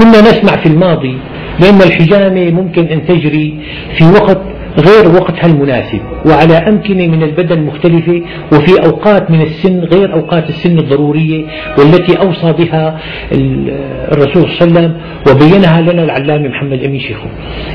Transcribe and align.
كنا 0.00 0.20
نسمع 0.20 0.56
في 0.56 0.66
الماضي 0.66 1.18
بأن 1.60 1.82
الحجامة 1.82 2.50
ممكن 2.50 2.84
أن 2.84 3.06
تجري 3.06 3.54
في 3.98 4.04
وقت 4.04 4.38
غير 4.78 5.14
وقتها 5.14 5.46
المناسب 5.46 6.00
وعلى 6.26 6.54
أمكنة 6.54 7.06
من 7.06 7.22
البدن 7.22 7.60
مختلفة 7.62 8.22
وفي 8.52 8.86
أوقات 8.86 9.30
من 9.30 9.42
السن 9.42 9.80
غير 9.80 10.12
أوقات 10.12 10.48
السن 10.48 10.78
الضرورية 10.78 11.44
والتي 11.78 12.14
أوصى 12.20 12.52
بها 12.52 13.00
الرسول 14.12 14.48
صلى 14.58 14.68
الله 14.68 14.78
عليه 14.78 14.88
وسلم 14.88 14.96
وبينها 15.30 15.80
لنا 15.80 16.04
العلامة 16.04 16.48
محمد 16.48 16.84
أمين 16.84 17.00
شيخو. 17.00 17.26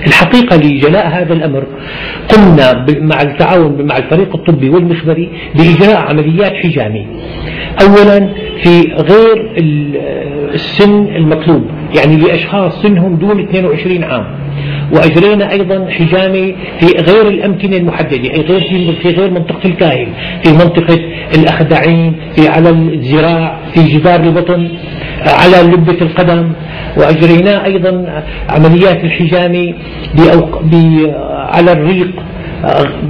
الحقيقة 0.08 0.56
لجلاء 0.58 1.08
هذا 1.08 1.34
الأمر 1.34 1.64
قمنا 2.30 2.86
مع 3.02 3.22
التعاون 3.22 3.82
مع 3.82 3.98
الفريق 3.98 4.36
الطبي 4.36 4.70
والمخبري 4.70 5.30
بإجراء 5.56 5.98
عمليات 5.98 6.54
حجامة. 6.54 7.06
أولا 7.82 8.30
في 8.64 8.82
غير 8.94 9.54
السن 10.54 11.08
المطلوب. 11.16 11.66
يعني 11.98 12.18
لأشخاص 12.18 12.82
سنهم 12.82 13.16
دون 13.16 13.40
22 13.40 14.04
عام. 14.04 14.26
وأجرينا 14.92 15.52
أيضا 15.52 15.88
حجامة 15.90 16.54
في 16.80 16.86
غير 17.00 17.28
الأمكنة 17.28 17.78
المحددة 17.78 18.34
أي 18.34 18.42
غير 18.42 18.62
في 19.02 19.10
غير 19.10 19.32
منطقة 19.32 19.66
الكاهل 19.66 20.08
في 20.44 20.52
منطقة 20.52 21.00
الأخدعين 21.36 22.16
في 22.36 22.48
على 22.48 22.70
الذراع 22.70 23.60
في 23.74 23.84
جدار 23.84 24.20
البطن 24.20 24.70
على 25.26 25.72
لبة 25.72 25.98
القدم. 26.02 26.52
وأجرينا 26.98 27.66
أيضا 27.66 28.24
عمليات 28.50 29.04
الحجامة 29.04 29.74
على 31.50 31.72
الريق. 31.72 32.12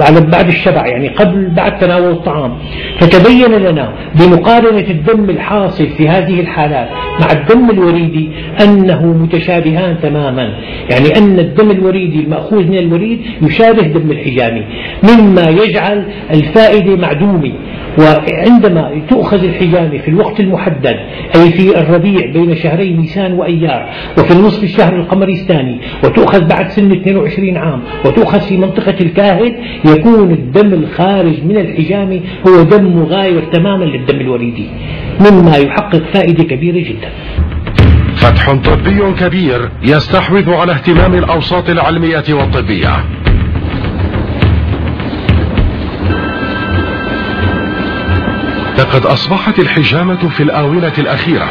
على 0.02 0.22
بعد 0.22 0.48
الشبع 0.48 0.88
يعني 0.88 1.08
قبل 1.08 1.50
بعد 1.50 1.78
تناول 1.78 2.12
الطعام. 2.12 2.58
فتبين 3.00 3.52
لنا 3.52 3.94
بمقارنة 4.16 4.88
الدم 4.90 5.30
الحاصل 5.30 5.88
في 5.88 6.10
هذه 6.10 6.40
الحالات 6.40 6.90
مع 7.20 7.32
الدم 7.32 7.70
الوريدي 7.70 8.30
أنه 8.64 9.06
متشابهان 9.06 9.98
تماما. 10.02 10.54
يعني 10.90 11.18
أن 11.18 11.40
الدم 11.40 11.72
الوريدي 11.72 12.20
المأخوذ 12.20 12.64
من 12.64 12.78
الوريد 12.78 13.22
يشابه 13.42 13.82
دم 13.82 14.12
الحجامي 14.12 14.64
مما 15.04 15.50
يجعل 15.50 16.06
الفائدة 16.32 16.96
معدومة. 16.96 17.52
وعندما 18.00 19.02
تؤخذ 19.10 19.44
الحجامة 19.44 19.98
في 19.98 20.08
الوقت 20.08 20.40
المحدد 20.40 20.96
أي 21.36 21.52
في 21.52 21.80
الربيع 21.80 22.32
بين 22.32 22.56
شهري 22.56 22.94
نيسان 22.94 23.34
وأيار 23.34 23.90
وفي 24.18 24.32
النصف 24.32 24.64
الشهر 24.64 24.96
القمري 24.96 25.34
الثاني 25.34 25.80
وتؤخذ 26.04 26.48
بعد 26.48 26.70
سن 26.70 26.92
22 26.92 27.58
عام 27.58 27.82
وتؤخذ 28.06 28.40
في 28.40 28.58
منطقة 28.58 28.96
الكاهل 29.02 29.56
يكون 29.86 30.32
الدم 30.32 30.74
الخارج 30.74 31.44
من 31.44 31.58
الحجامة 31.58 32.20
هو 32.48 32.64
دم 32.64 32.86
مغاير 32.86 33.44
تماما 33.54 33.86
للدم 33.86 34.22
الوريدي. 34.22 34.66
مما 35.20 35.58
يحقق 35.58 36.04
فائدة 36.14 36.44
كبيرة 36.44 36.90
جدا. 36.90 37.10
فتح 38.16 38.54
طبي 38.54 39.14
كبير 39.20 39.70
يستحوذ 39.84 40.54
على 40.54 40.72
اهتمام 40.72 41.14
الأوساط 41.14 41.70
العلمية 41.70 42.24
والطبية. 42.30 42.90
لقد 48.96 49.06
أصبحت 49.06 49.60
الحجامة 49.60 50.30
في 50.30 50.44
الآونة 50.44 50.94
الأخيرة 50.98 51.50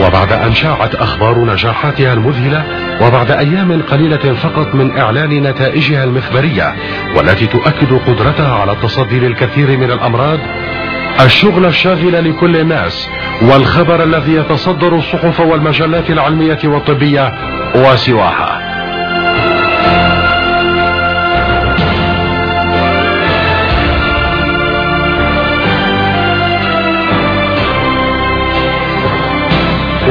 وبعد 0.00 0.32
أن 0.32 0.54
شاعت 0.54 0.94
أخبار 0.94 1.44
نجاحاتها 1.44 2.12
المذهلة 2.12 2.64
وبعد 3.02 3.30
أيام 3.30 3.82
قليلة 3.82 4.34
فقط 4.34 4.74
من 4.74 4.98
إعلان 4.98 5.42
نتائجها 5.42 6.04
المخبرية 6.04 6.74
والتي 7.16 7.46
تؤكد 7.46 7.92
قدرتها 8.06 8.54
على 8.54 8.72
التصدي 8.72 9.20
للكثير 9.20 9.78
من 9.78 9.90
الأمراض 9.90 10.38
الشغل 11.20 11.66
الشاغل 11.66 12.30
لكل 12.30 12.56
الناس 12.56 13.08
والخبر 13.42 14.02
الذي 14.02 14.34
يتصدر 14.34 14.96
الصحف 14.96 15.40
والمجلات 15.40 16.10
العلمية 16.10 16.60
والطبية 16.64 17.32
وسواها. 17.74 18.59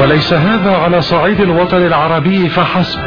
وليس 0.10 0.34
هذا 0.34 0.72
على 0.72 1.02
صعيد 1.02 1.42
الوطن 1.42 1.78
العربي 1.78 2.50
فحسب. 2.50 3.00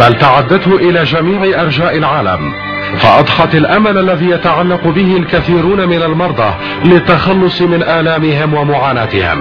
بل 0.00 0.18
تعدته 0.18 0.76
إلى 0.76 1.04
جميع 1.04 1.62
أرجاء 1.62 1.98
العالم 1.98 2.54
فأضحت 2.98 3.54
الأمل 3.54 3.98
الذي 3.98 4.30
يتعلق 4.30 4.88
به 4.88 5.16
الكثيرون 5.16 5.88
من 5.88 6.02
المرضى 6.02 6.54
للتخلص 6.84 7.62
من 7.62 7.82
آلامهم 7.82 8.54
ومعاناتهم. 8.54 9.38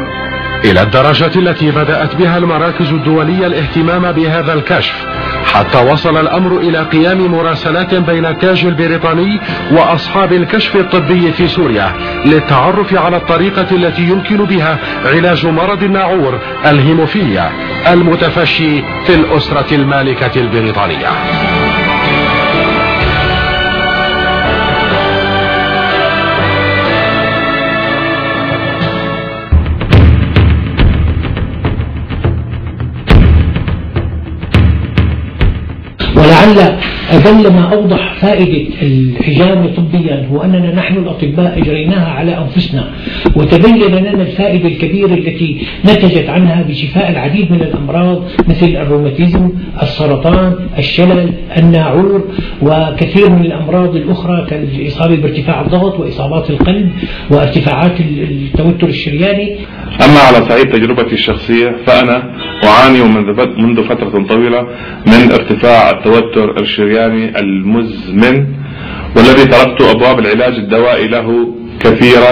إلى 0.65 0.81
الدرجة 0.81 1.31
التي 1.35 1.71
بدأت 1.71 2.15
بها 2.15 2.37
المراكز 2.37 2.91
الدولية 2.91 3.47
الاهتمام 3.47 4.11
بهذا 4.11 4.53
الكشف. 4.53 5.12
حتى 5.53 5.77
وصل 5.91 6.17
الأمر 6.17 6.57
إلى 6.57 6.77
قيام 6.83 7.31
مراسلات 7.31 7.95
بين 7.95 8.25
التاج 8.25 8.65
البريطاني 8.65 9.39
وأصحاب 9.71 10.33
الكشف 10.33 10.75
الطبي 10.75 11.31
في 11.31 11.47
سوريا 11.47 11.93
للتعرف 12.25 12.93
على 12.93 13.17
الطريقة 13.17 13.67
التي 13.71 14.01
يمكن 14.01 14.37
بها 14.37 14.79
علاج 15.05 15.45
مرض 15.47 15.83
الناعور 15.83 16.39
الهيموفيليا 16.65 17.51
المتفشي 17.87 18.81
في 19.05 19.15
الأسرة 19.15 19.75
المالكة 19.75 20.41
البريطانية. 20.41 21.09
ولعل 36.51 36.77
أجل 37.11 37.53
ما 37.53 37.73
أوضح 37.73 38.13
فائدة 38.13 38.67
الحجامة 38.81 39.67
طبيا 39.67 40.27
هو 40.31 40.41
أننا 40.41 40.75
نحن 40.75 40.97
الأطباء 40.97 41.57
أجريناها 41.57 42.07
على 42.11 42.37
أنفسنا 42.37 42.89
وتبين 43.35 43.95
لنا 43.95 44.11
الفائدة 44.11 44.67
الكبيرة 44.67 45.13
التي 45.13 45.61
نتجت 45.85 46.29
عنها 46.29 46.63
بشفاء 46.63 47.11
العديد 47.11 47.51
من 47.51 47.61
الأمراض 47.61 48.23
مثل 48.47 48.65
الروماتيزم 48.65 49.49
السرطان 49.81 50.55
الشلل 50.77 51.29
الناعور 51.57 52.23
وكثير 52.61 53.29
من 53.29 53.45
الأمراض 53.45 53.95
الأخرى 53.95 54.45
كالإصابة 54.49 55.15
بارتفاع 55.15 55.61
الضغط 55.61 55.99
وإصابات 55.99 56.49
القلب 56.49 56.91
وارتفاعات 57.31 57.99
التوتر 57.99 58.87
الشرياني. 58.87 59.55
أما 60.01 60.19
على 60.19 60.45
صعيد 60.49 60.71
تجربتي 60.71 61.13
الشخصية 61.13 61.75
فأنا 61.85 62.33
أعاني 62.63 63.03
منذ 63.57 63.83
فترة 63.83 64.25
طويلة 64.29 64.61
من 65.07 65.31
ارتفاع 65.31 65.89
التوتر 65.89 66.59
الشرياني 66.59 67.39
المزمن 67.39 68.47
والذي 69.15 69.45
تركت 69.45 69.81
أبواب 69.81 70.19
العلاج 70.19 70.53
الدوائي 70.53 71.07
له 71.07 71.55
كثيرا 71.79 72.31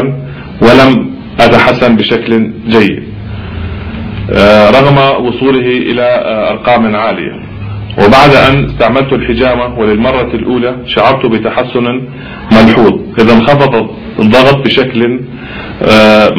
ولم 0.61 1.11
أتحسن 1.39 1.95
بشكل 1.95 2.51
جيد 2.67 3.03
آه، 4.33 4.69
رغم 4.69 5.25
وصوله 5.25 5.67
إلى 5.67 6.01
آه، 6.01 6.51
أرقام 6.51 6.95
عالية. 6.95 7.51
وبعد 7.97 8.35
أن 8.35 8.65
استعملت 8.65 9.13
الحجامة 9.13 9.79
وللمرة 9.79 10.35
الأولى 10.35 10.75
شعرت 10.85 11.25
بتحسن 11.25 11.85
ملحوظ 12.51 12.99
إذا 13.19 13.33
انخفض 13.33 13.89
الضغط 14.19 14.65
بشكل 14.65 15.19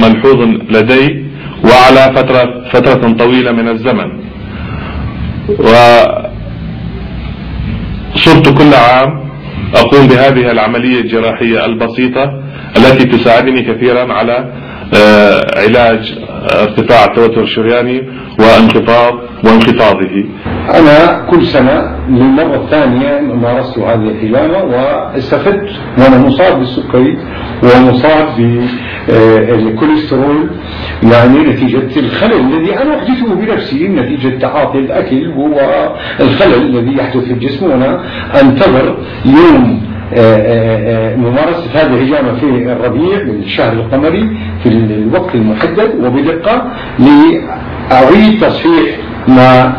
ملحوظ 0.03 0.41
لدي 0.71 1.25
وعلى 1.65 2.13
فترة, 2.17 2.69
فترة 2.73 3.13
طويلة 3.13 3.53
من 3.53 3.69
الزمن. 3.69 4.09
وصرت 8.15 8.49
كل 8.59 8.75
عام 8.75 9.23
أقوم 9.75 10.07
بهذه 10.09 10.51
العملية 10.51 11.01
الجراحية 11.01 11.65
البسيطة 11.67 12.43
التي 12.77 13.05
تساعدني 13.05 13.63
كثيرا 13.63 14.13
على 14.13 14.33
آه، 14.39 14.62
علاج 15.57 16.19
ارتفاع 16.53 17.05
التوتر 17.05 17.43
الشرياني 17.43 18.03
وانخفاض 18.39 19.15
وانخفاضه. 19.45 20.25
أنا 20.75 21.27
كل 21.31 21.47
سنة 21.47 21.97
للمرة 22.09 22.57
الثانية 22.57 23.21
مارست 23.21 23.79
هذه 23.79 24.09
الحجامة 24.09 24.65
واستفدت 24.65 25.71
وأنا 25.99 26.19
مصاب 26.19 26.59
بالسكري 26.59 27.19
ومصاب 27.63 28.27
بالكوليسترول 29.09 30.51
يعني 31.03 31.39
نتيجة 31.39 32.01
الخلل 32.01 32.41
الذي 32.41 32.79
أنا 32.83 32.99
أحدثه 32.99 33.35
بنفسي. 33.35 33.89
نتيجة 33.89 34.39
تعاطي 34.39 34.79
الأكل 34.79 35.29
والخلل 35.29 36.55
الذي 36.55 36.97
يحدث 36.97 37.25
في 37.25 37.33
الجسم. 37.33 37.71
وأنا 37.71 38.01
أنتظر 38.41 38.97
يوم 39.25 39.93
آه، 40.15 40.19
آه، 40.19 41.13
آه، 41.13 41.17
ممارسة 41.17 41.71
هذه 41.75 41.87
الهجامة 41.87 42.35
في 42.35 42.47
الربيع 42.47 43.23
بالشهر 43.23 43.73
القمري. 43.73 44.37
في 44.63 44.69
الوقت 44.69 45.35
المحدد 45.35 45.91
وبدقة 46.05 46.73
لأعيد 46.99 48.41
تصحيح 48.41 48.97
ما 49.29 49.73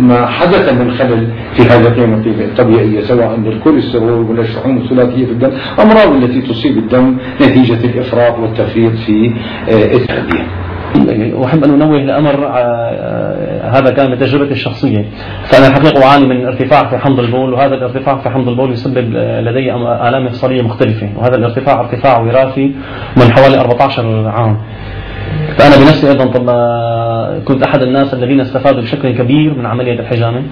ما 0.00 0.26
حدث 0.26 0.72
من 0.72 0.90
خلل 0.90 1.28
في 1.56 1.62
هذه 1.62 1.86
القيمة 1.86 2.22
الطبيعية 2.26 3.00
سواء 3.00 3.40
للكوليسترول 3.44 4.30
ولا 4.30 4.40
الشحوم 4.40 4.76
الثلاثية 4.76 5.26
في 5.26 5.32
الدم 5.32 5.50
أمراض 5.78 6.12
التي 6.22 6.40
تصيب 6.40 6.78
الدم 6.78 7.16
نتيجة 7.40 7.84
الإفراط 7.84 8.38
والتفريط 8.38 8.92
في 9.06 9.32
التغذية 9.68 10.46
أحب 11.44 11.64
أن 11.64 11.70
أنوه 11.82 11.98
لأمر 11.98 12.46
آه، 12.46 13.70
هذا 13.70 13.90
كان 13.90 14.10
من 14.10 14.18
تجربتي 14.18 14.52
الشخصية. 14.52 15.04
فأنا 15.44 15.66
الحقيقة 15.66 16.04
أعاني 16.04 16.26
من 16.26 16.46
ارتفاع 16.46 16.90
في 16.90 16.98
حمض 16.98 17.20
البول 17.20 17.52
وهذا 17.52 17.74
الارتفاع 17.74 18.16
في 18.18 18.30
حمض 18.30 18.48
البول 18.48 18.72
يسبب 18.72 19.12
لدي 19.44 19.74
آلام 19.74 20.26
مفصلية 20.26 20.62
مختلفة 20.62 21.08
وهذا 21.16 21.36
الارتفاع 21.36 21.80
ارتفاع 21.80 22.18
وراثي 22.20 22.74
من 23.16 23.32
حوالي 23.32 23.60
14 23.60 24.28
عام. 24.28 24.58
فأنا 25.58 25.76
بنفسي 25.76 26.08
أيضا 26.10 26.24
طب 26.24 26.50
كنت 27.44 27.62
أحد 27.62 27.82
الناس 27.82 28.14
الذين 28.14 28.40
استفادوا 28.40 28.80
بشكل 28.80 29.10
كبير 29.10 29.54
من 29.54 29.66
عملية 29.66 30.00
الحجامة 30.00 30.42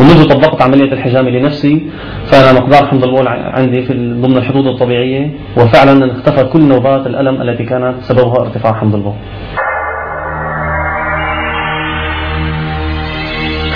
ومنذ 0.00 0.28
طبقت 0.28 0.62
عملية 0.62 0.92
الحجامة 0.92 1.30
لنفسي 1.30 1.90
فأنا 2.24 2.60
مقدار 2.60 2.86
حمض 2.86 3.04
البول 3.04 3.28
عندي 3.28 3.82
في 3.82 3.94
ضمن 3.94 4.36
الحدود 4.36 4.66
الطبيعية 4.66 5.30
وفعلا 5.56 6.12
اختفت 6.12 6.52
كل 6.52 6.60
نوبات 6.62 7.06
الألم 7.06 7.42
التي 7.42 7.64
كانت 7.64 7.94
سببها 8.00 8.40
ارتفاع 8.40 8.72
حمض 8.72 8.94
البول. 8.94 9.14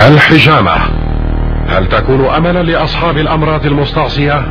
الحجامة. 0.08 0.76
هل 1.66 1.88
تكون 1.88 2.24
أملا 2.24 2.62
لأصحاب 2.62 3.18
الأمراض 3.18 3.66
المستعصية؟ 3.66 4.44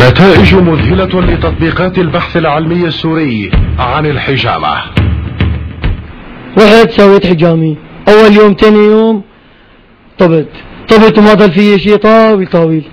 نتائج 0.00 0.54
مذهلة 0.54 1.20
لتطبيقات 1.20 1.98
البحث 1.98 2.36
العلمي 2.36 2.86
السوري 2.86 3.50
عن 3.78 4.06
الحجامة. 4.06 4.74
رحت 6.58 6.90
سويت 6.90 7.26
حجامي. 7.26 7.76
أول 8.08 8.32
يوم 8.32 8.54
تاني 8.54 8.78
يوم 8.78 9.22
طبت. 10.18 10.48
طبت 10.88 11.18
وما 11.18 11.34
ضل 11.34 11.50
في 11.50 11.78
شيء 11.78 11.96
طاويل 11.96 12.46
طاويل. 12.46 12.84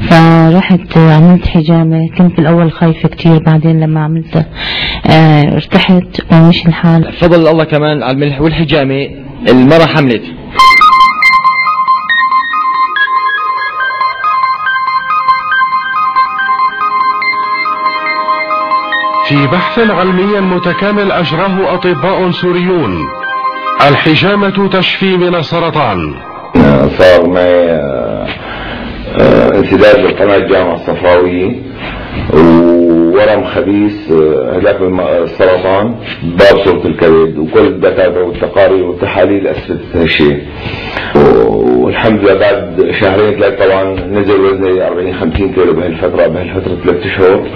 فرحت 0.00 0.98
عملت 0.98 1.46
حجامة 1.48 2.08
كنت 2.18 2.36
بالأول 2.36 2.72
خايفة 2.72 3.08
كتير 3.08 3.38
بعدين 3.46 3.80
لما 3.80 4.04
عملتها 4.04 4.46
آه 5.10 5.42
ارتحت 5.54 6.32
ومشي 6.32 6.68
الحال. 6.68 7.12
فضل 7.20 7.48
الله 7.48 7.64
كمان 7.64 8.02
على 8.02 8.12
الملح 8.12 8.40
والحجامة 8.40 9.08
المرة 9.48 9.86
حملت. 9.86 10.22
في 19.28 19.46
بحث 19.46 19.78
علمي 19.78 20.40
متكامل 20.40 21.12
أجراه 21.12 21.74
أطباء 21.74 22.30
سوريون 22.30 22.98
الحجامة 23.88 24.68
تشفي 24.68 25.16
من 25.16 25.34
السرطان. 25.34 26.14
صار 26.98 27.26
معي 27.30 27.70
آه، 27.70 27.78
آه، 27.80 28.03
انسداد 29.54 29.98
للقناة 29.98 30.36
الجامعة 30.36 30.74
الصفراوية 30.74 31.52
وورم 32.34 33.44
خبيث 33.44 34.12
آه، 34.12 34.58
هلاك 34.58 34.76
السرطان 35.22 35.94
باب 36.22 36.58
صورة 36.64 36.86
الكبد 36.86 37.38
وكل 37.38 37.66
الدكاترة 37.66 38.22
والتقارير 38.22 38.84
والتحاليل 38.84 39.46
أثبتت 39.46 39.96
هالشيء 39.96 40.38
والحمد 41.66 42.20
لله 42.20 42.34
بعد 42.34 42.90
شهرين 43.00 43.34
ثلاثة 43.34 43.66
طبعا 43.66 43.94
نزل 44.06 44.40
وزني 44.40 44.86
40 44.86 45.14
50 45.14 45.52
كيلو 45.52 45.72
بهالفترة 45.72 46.26
بهالفترة 46.26 46.76
ثلاث 46.84 47.06
شهور. 47.16 47.46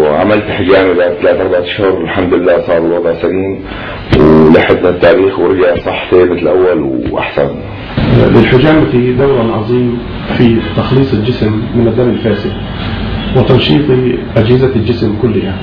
وعملت 0.00 0.44
حجامة 0.44 0.94
بعد 0.94 1.12
ثلاث 1.22 1.40
أربع 1.40 1.58
أشهر 1.58 2.00
الحمد 2.04 2.34
لله 2.34 2.60
صار 2.66 2.78
الوضع 2.78 3.14
سليم. 3.14 3.64
ولحدنا 4.18 4.88
التاريخ 4.88 5.38
ورجع 5.38 5.76
صح 5.76 6.10
ثابت 6.10 6.38
الأول 6.38 7.02
وأحسن. 7.10 7.48
للحجامة 8.28 9.16
دور 9.18 9.52
عظيم 9.52 9.98
في 10.38 10.56
تخليص 10.76 11.14
الجسم 11.14 11.62
من 11.74 11.88
الدم 11.88 12.08
الفاسد 12.08 12.52
وتنشيط 13.36 13.84
أجهزة 14.36 14.70
الجسم 14.76 15.16
كلها 15.22 15.54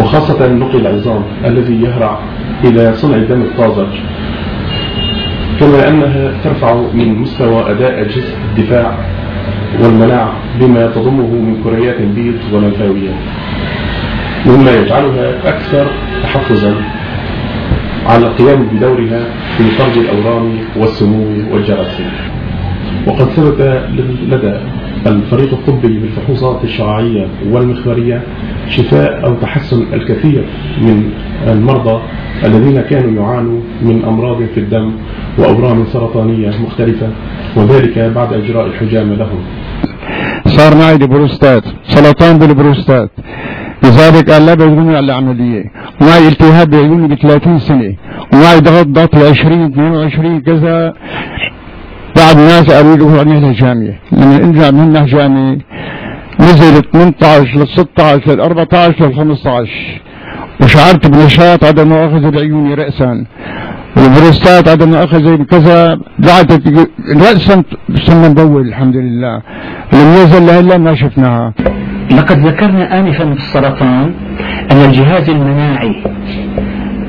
وخاصة 0.00 0.46
نقل 0.52 0.86
العظام 0.86 1.22
الذي 1.44 1.82
يهرع 1.82 2.18
إلى 2.64 2.92
صنع 2.94 3.16
الدم 3.16 3.42
الطازج 3.42 3.88
كما 5.60 5.88
أنها 5.88 6.32
ترفع 6.44 6.74
من 6.94 7.14
مستوى 7.18 7.70
أداء 7.70 8.00
أجهزة 8.00 8.34
الدفاع 8.50 8.98
والمناعة 9.82 10.32
بما 10.60 10.86
تضمه 10.86 11.26
من 11.26 11.62
كريات 11.64 12.02
بيض 12.02 12.34
ولمفاويات 12.52 13.14
مما 14.46 14.70
يجعلها 14.70 15.48
أكثر 15.48 15.86
تحفظا 16.22 16.74
على 18.08 18.26
القيام 18.26 18.62
بدورها 18.72 19.24
في 19.56 19.64
طرد 19.78 19.96
الأورام 19.96 20.58
والسموم 20.76 21.48
والجراثيم. 21.52 22.10
وقد 23.06 23.28
ثبت 23.28 23.60
لدى 24.28 24.54
الفريق 25.06 25.52
الطبي 25.52 25.98
بالفحوصات 25.98 26.64
الشعاعية 26.64 27.26
والمخبرية 27.50 28.22
شفاء 28.68 29.26
أو 29.26 29.34
تحسن 29.34 29.86
الكثير 29.92 30.44
من 30.82 31.10
المرضى 31.46 32.00
الذين 32.44 32.80
كانوا 32.80 33.22
يعانوا 33.22 33.60
من 33.82 34.04
أمراض 34.04 34.42
في 34.54 34.60
الدم 34.60 34.92
وأورام 35.38 35.84
سرطانية 35.84 36.50
مختلفة 36.64 37.08
وذلك 37.56 37.98
بعد 37.98 38.32
إجراء 38.32 38.66
الحجامة 38.66 39.14
لهم. 39.14 39.40
صار 40.46 40.76
معي 40.76 40.98
بروستات 40.98 41.64
سرطان 41.84 42.38
بالبروستات. 42.38 43.10
لذلك 43.86 44.30
قال 44.30 44.46
لا 44.46 44.54
بيجروني 44.54 44.96
على 44.96 45.06
العملية 45.06 45.64
ومعي 46.00 46.28
التهاب 46.28 46.70
بعيوني 46.70 47.08
ب 47.08 47.14
30 47.14 47.58
سنة. 47.58 47.94
ومعي 48.32 48.60
ضغط 48.60 48.86
ضغط 48.86 49.14
ل 49.14 49.26
20 49.26 49.64
22 49.64 50.40
كذا. 50.40 50.92
بعد 52.16 52.36
ناس 52.36 52.70
قالوا 52.70 52.96
له 52.96 53.20
عملها 53.20 53.52
جامعة. 53.52 53.94
لما 54.12 54.36
انجع 54.36 54.70
منها 54.70 55.06
جامعة 55.06 55.56
نزل 56.40 56.82
18 56.92 57.58
لل 57.58 57.68
16 57.68 58.32
لل 58.32 58.40
14 58.40 59.06
لل 59.06 59.14
15 59.14 60.00
وشعرت 60.60 61.06
بنشاط 61.06 61.64
عدم 61.64 61.88
مؤاخذة 61.88 62.28
العيون 62.28 62.74
رأسا. 62.74 63.24
والبروستات 63.96 64.68
عدم 64.68 64.88
مؤاخذة 64.90 65.44
كذا. 65.50 65.98
بعد 66.18 66.62
رأسا 67.16 67.62
صرنا 68.06 68.28
نبول 68.28 68.68
الحمد 68.68 68.96
لله. 68.96 69.42
لم 69.92 70.08
يزل 70.22 70.46
لهلا 70.46 70.78
ما 70.78 70.94
شفناها. 70.94 71.52
لقد 72.10 72.46
ذكرنا 72.46 73.00
آنفا 73.00 73.24
في 73.34 73.40
السرطان 73.40 74.14
أن 74.72 74.76
الجهاز 74.76 75.30
المناعي 75.30 76.02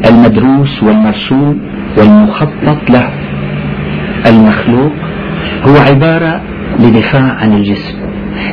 المدروس 0.10 0.84
والمرسوم 0.84 1.60
والمخطط 1.98 2.90
له 2.90 3.10
المخلوق 4.28 4.92
هو 5.68 5.78
عبارة 5.78 6.42
لدفاع 6.80 7.34
عن 7.34 7.54
الجسم 7.54 7.98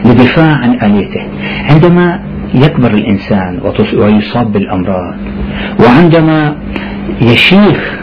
لدفاع 0.04 0.54
عن 0.54 0.78
آليته. 0.82 1.22
عندما 1.70 2.20
يكبر 2.54 2.90
الإنسان 2.90 3.60
ويصاب 3.96 4.52
بالأمراض 4.52 5.14
وعندما 5.80 6.56
يشيخ 7.20 8.00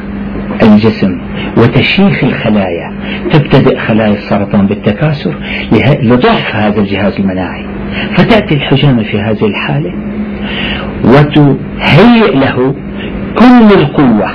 الجسم 0.63 1.21
وتشيخ 1.57 2.23
الخلايا 2.23 2.93
تبتدئ 3.31 3.77
خلايا 3.77 4.13
السرطان 4.13 4.67
بالتكاثر 4.67 5.35
لضعف 6.03 6.55
هذا 6.55 6.79
الجهاز 6.79 7.19
المناعي. 7.19 7.65
فتأتي 8.15 8.55
الحجامة 8.55 9.03
في 9.03 9.19
هذه 9.19 9.45
الحالة 9.45 9.93
وتهيئ 11.03 12.35
له 12.35 12.75
كل 13.35 13.73
القوة. 13.73 14.31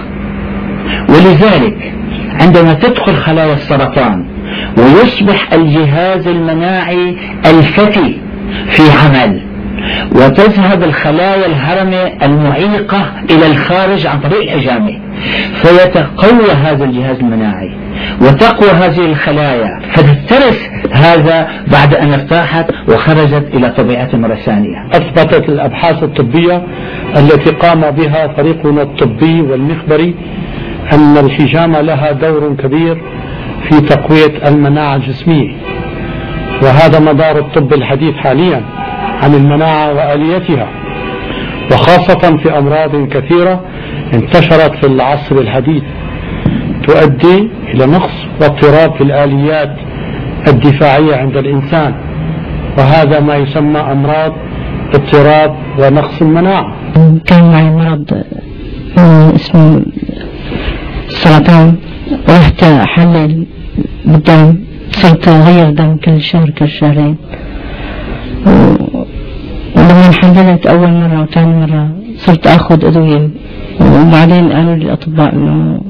ولذلك 1.08 1.92
عندما 2.40 2.74
تدخل 2.74 3.16
خلايا 3.16 3.54
السرطان 3.54 4.24
ويصبح 4.78 5.52
الجهاز 5.52 6.28
المناعي 6.28 7.16
الفتي 7.46 8.20
في 8.66 8.82
عمل 8.82 9.45
وتذهب 10.12 10.82
الخلايا 10.82 11.46
الهرمة 11.46 12.12
المعيقة 12.22 13.12
إلى 13.30 13.46
الخارج 13.46 14.06
عن 14.06 14.20
طريق 14.20 14.42
الحجامة. 14.42 15.00
فيتقوى 15.54 16.50
هذا 16.64 16.84
الجهاز 16.84 17.18
المناعي 17.20 17.70
وتقوى 18.20 18.70
هذه 18.70 19.06
الخلايا 19.06 19.80
فتترس 19.94 20.68
هذا 20.92 21.48
بعد 21.72 21.94
أن 21.94 22.12
ارتاحت 22.12 22.66
وخرجت 22.88 23.44
إلى 23.54 23.70
طبيعتها 23.70 24.18
مرة 24.18 24.34
ثانية. 24.34 24.88
أثبتت 24.92 25.48
الأبحاث 25.48 26.02
الطبية 26.02 26.62
التي 27.16 27.50
قام 27.50 27.80
بها 27.90 28.28
فريقنا 28.28 28.82
الطبي 28.82 29.40
والمخبري 29.40 30.14
أن 30.92 31.16
الحجامة 31.16 31.80
لها 31.80 32.12
دور 32.12 32.56
كبير 32.58 33.02
في 33.68 33.80
تقوية 33.80 34.48
المناعة 34.48 34.96
الجسمية 34.96 35.54
وهذا 36.62 36.98
مدار 36.98 37.38
الطب 37.38 37.72
الحديث 37.72 38.14
حاليا. 38.14 38.62
عن 39.22 39.34
المناعة 39.34 39.94
وآليتها. 39.94 40.68
وخاصة 41.72 42.36
في 42.36 42.58
أمراض 42.58 43.08
كثيرة 43.08 43.60
انتشرت 44.14 44.74
في 44.80 44.86
العصر 44.86 45.38
الحديث 45.38 45.82
تؤدي 46.86 47.48
إلى 47.74 47.86
نقص 47.86 48.14
واضطراب 48.40 48.94
في 48.94 49.00
الآليات 49.00 49.76
الدفاعية 50.48 51.16
عند 51.16 51.36
الإنسان. 51.36 51.94
وهذا 52.78 53.20
ما 53.20 53.36
يسمى 53.36 53.80
أمراض 53.80 54.32
اضطراب 54.94 55.56
ونقص 55.78 56.22
المناعة. 56.22 56.74
كان 57.26 57.50
معي 57.52 57.70
مرض 57.70 58.22
اسمه 59.34 59.82
سرطان. 61.08 61.74
رحت 62.28 62.62
أحلل 62.62 63.46
بالدم 64.04 64.56
صرت 64.90 65.28
أغير 65.28 65.70
دم 65.70 65.96
كل 65.96 66.20
شهر 66.20 66.50
كل 66.50 66.68
شهرين. 66.68 67.16
انحددت 70.06 70.66
أول 70.66 70.88
مرة 70.88 71.22
وثاني 71.22 71.66
مرة 71.66 71.90
صرت 72.16 72.46
آخذ 72.46 72.84
أدوية. 72.84 73.30
وبعدين 73.80 74.52
قالوا 74.52 74.74
لي 74.74 74.84
الأطباء 74.84 75.34
إنه 75.34 75.80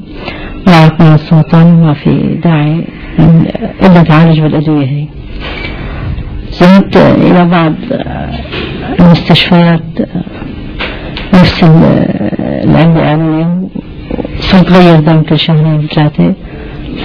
معك 0.67 1.01
من 1.01 1.13
السرطان 1.13 1.65
وما 1.65 1.93
في 1.93 2.39
داعي 2.43 2.83
إلا 3.83 4.03
تعالج 4.03 4.39
بالأدوية 4.39 4.85
هي. 4.85 5.05
ذهبت 6.61 6.97
إلى 6.97 7.45
بعض 7.45 7.73
المستشفيات 8.99 9.81
نفس 11.33 11.63
اللي 11.63 12.77
عندي 12.77 12.99
قالوا 12.99 13.67
صرت 14.39 14.71
غير 14.71 14.99
دم 14.99 15.21
كل 15.21 15.39
شهرين 15.39 15.87
ثلاثة. 15.93 16.33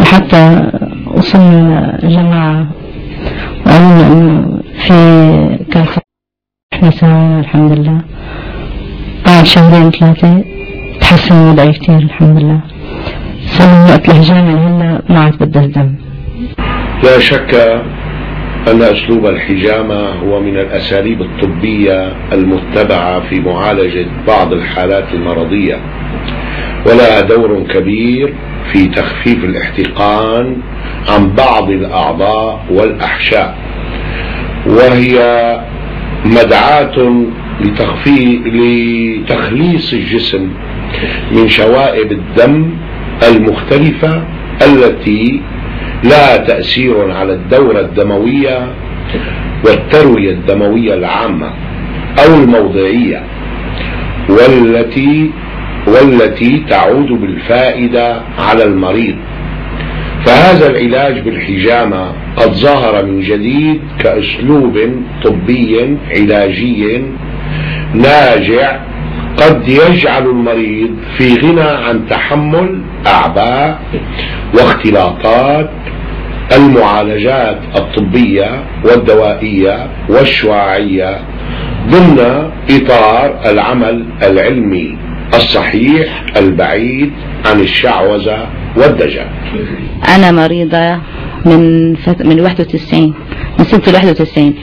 وحتى 0.00 0.71
وصلنا 1.14 1.99
لجماعة 2.02 2.66
وقالوا 3.66 3.88
لنا 3.88 4.06
إنه 4.12 4.51
في 4.86 4.94
إحنا 6.74 6.90
سوينا 6.90 7.40
الحمد 7.40 7.72
لله 7.72 8.00
بعد 9.26 9.44
شهرين 9.44 9.90
ثلاثة. 9.90 10.44
تحسن 11.00 11.50
وضعي 11.50 11.72
كثير 11.72 11.98
الحمد 11.98 12.38
لله 12.42 12.60
صار 13.46 13.90
وقت 13.90 14.08
الهجامة 14.08 14.52
هلا 14.66 15.02
ما 15.08 15.20
عاد 15.20 15.38
بدها 15.38 15.66
دم 15.66 15.94
لا 17.02 17.18
شك 17.18 17.54
أن 18.68 18.82
أسلوب 18.82 19.26
الحجامة 19.26 20.00
هو 20.08 20.40
من 20.40 20.56
الأساليب 20.56 21.22
الطبية 21.22 22.12
المتبعة 22.32 23.20
في 23.28 23.40
معالجة 23.40 24.06
بعض 24.26 24.52
الحالات 24.52 25.12
المرضية. 25.12 25.76
ولها 26.86 27.20
دور 27.20 27.66
كبير 27.74 28.34
في 28.72 28.86
تخفيف 28.86 29.44
الاحتقان 29.44 30.56
عن 31.08 31.28
بعض 31.34 31.70
الأعضاء 31.70 32.64
والأحشاء. 32.70 33.56
وهي 34.66 35.16
مدعاة 36.25 37.25
لتخليص 38.47 39.92
الجسم 39.92 40.49
من 41.33 41.49
شوائب 41.49 42.12
الدم 42.12 42.71
المختلفة 43.28 44.23
التي 44.62 45.40
لها 46.04 46.37
تأثير 46.37 47.11
على 47.11 47.33
الدورة 47.33 47.81
الدموية 47.81 48.66
والتروية 49.64 50.31
الدموية 50.31 50.95
العامة 50.95 51.50
أو 52.19 52.35
الموضعية 52.35 53.23
والتي 54.28 55.31
والتي 55.87 56.64
تعود 56.69 57.07
بالفائدة 57.07 58.23
على 58.38 58.64
المريض. 58.64 59.16
فهذا 60.25 60.67
العلاج 60.71 61.21
بالحجامة 61.21 62.12
قد 62.37 62.52
ظهر 62.52 63.05
من 63.07 63.21
جديد 63.21 63.81
كأسلوب 63.99 64.79
طبي 65.25 65.97
علاجي 66.11 67.02
ناجع 67.95 68.79
قد 69.37 69.69
يجعل 69.69 70.26
المريض 70.26 70.91
في 71.19 71.35
غنى 71.35 71.61
عن 71.71 72.07
تحمل 72.11 72.81
أعباء 73.07 73.81
واختلاطات 74.55 75.71
المعالجات 76.57 77.59
الطبية 77.76 78.64
والدوائية 78.85 79.87
والشعاعية 80.09 81.19
ضمن 81.91 82.50
إطار 82.71 83.41
العمل 83.47 84.05
العلمي 84.23 84.97
الصحيح 85.35 86.23
البعيد 86.37 87.12
عن 87.47 87.61
الشعوذة 87.61 88.47
والدجال 88.76 89.26
أنا 90.17 90.31
مريضة 90.33 91.00
من 91.47 91.95
فت... 91.95 92.23
من 92.26 92.41
91 92.41 93.14
من 93.59 93.64
سنة 93.64 93.83
ال 93.88 93.95
91 93.95 94.55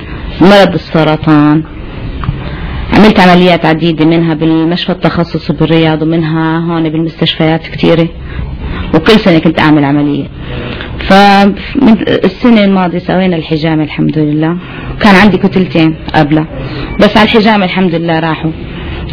مرض 0.42 0.74
السرطان 0.74 1.64
عملت 2.94 3.20
عمليات 3.20 3.66
عديدة 3.66 4.06
منها 4.06 4.34
بالمشفى 4.34 4.92
التخصصي 4.92 5.54
بالرياض 5.54 6.02
ومنها 6.02 6.60
هون 6.60 6.90
بالمستشفيات 6.90 7.68
كثيرة. 7.68 8.08
وكل 8.96 9.12
سنة 9.12 9.40
كنت 9.40 9.60
أعمل 9.60 9.84
عملية. 9.86 10.28
فمن 11.00 11.96
السنة 12.08 12.64
الماضية 12.64 13.00
سوينا 13.00 13.36
الحجامة 13.36 13.84
الحمد 13.84 14.18
لله. 14.18 14.58
كان 15.02 15.16
عندي 15.16 15.38
كتلتين 15.38 15.96
قبلها 16.16 16.48
بس 17.00 17.18
على 17.18 17.26
الحجامة 17.26 17.66
الحمد 17.66 17.96
لله 17.96 18.20
راحوا. 18.20 18.52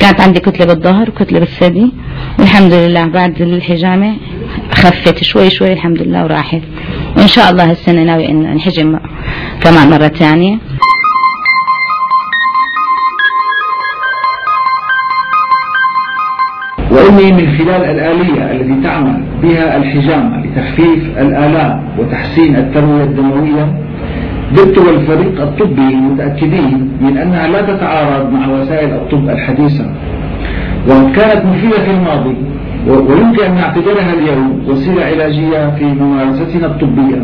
كانت 0.06 0.20
عندي 0.20 0.40
كتلة 0.40 0.66
بالظهر 0.66 1.10
وكتلة 1.10 1.38
بالثدي 1.38 1.92
والحمد 2.38 2.72
لله 2.72 3.06
بعد 3.06 3.42
الحجامة 3.42 4.16
خفت 4.72 5.24
شوي 5.24 5.50
شوي 5.50 5.72
الحمد 5.72 6.02
لله 6.02 6.24
وراحت. 6.24 6.62
وإن 7.16 7.26
شاء 7.26 7.50
الله 7.50 7.70
هالسنة 7.70 8.02
ناوي 8.02 8.28
إن 8.28 8.46
انحجم 8.46 8.98
كمان 9.62 9.90
مرة 9.90 10.08
ثانية. 10.08 10.58
وإني 16.90 17.32
من 17.32 17.58
خلال 17.58 17.84
الآلية 17.84 18.50
التي 18.52 18.82
تعمل 18.82 19.24
بها 19.42 19.76
الحجامة 19.76 20.46
لتخفيف 20.46 21.18
الآلام 21.18 21.98
وتحسين 21.98 22.56
التروية 22.56 23.04
الدموية 23.04 23.85
دكتور 24.52 24.86
والفريق 24.86 25.40
الطبي 25.42 25.96
متأكدين 25.96 26.90
من 27.00 27.16
أنها 27.16 27.48
لا 27.48 27.60
تتعارض 27.62 28.32
مع 28.32 28.48
وسائل 28.48 28.90
الطب 28.90 29.28
الحديثة. 29.28 29.84
وكانت 30.88 31.44
مفيدة 31.46 31.78
في 31.84 31.90
الماضي 31.90 32.36
ويمكن 32.88 33.42
أن 33.42 33.54
نعتبرها 33.54 34.12
اليوم 34.14 34.64
وسيلة 34.68 35.04
علاجية 35.04 35.70
في 35.70 35.84
ممارستنا 35.84 36.66
الطبية 36.66 37.22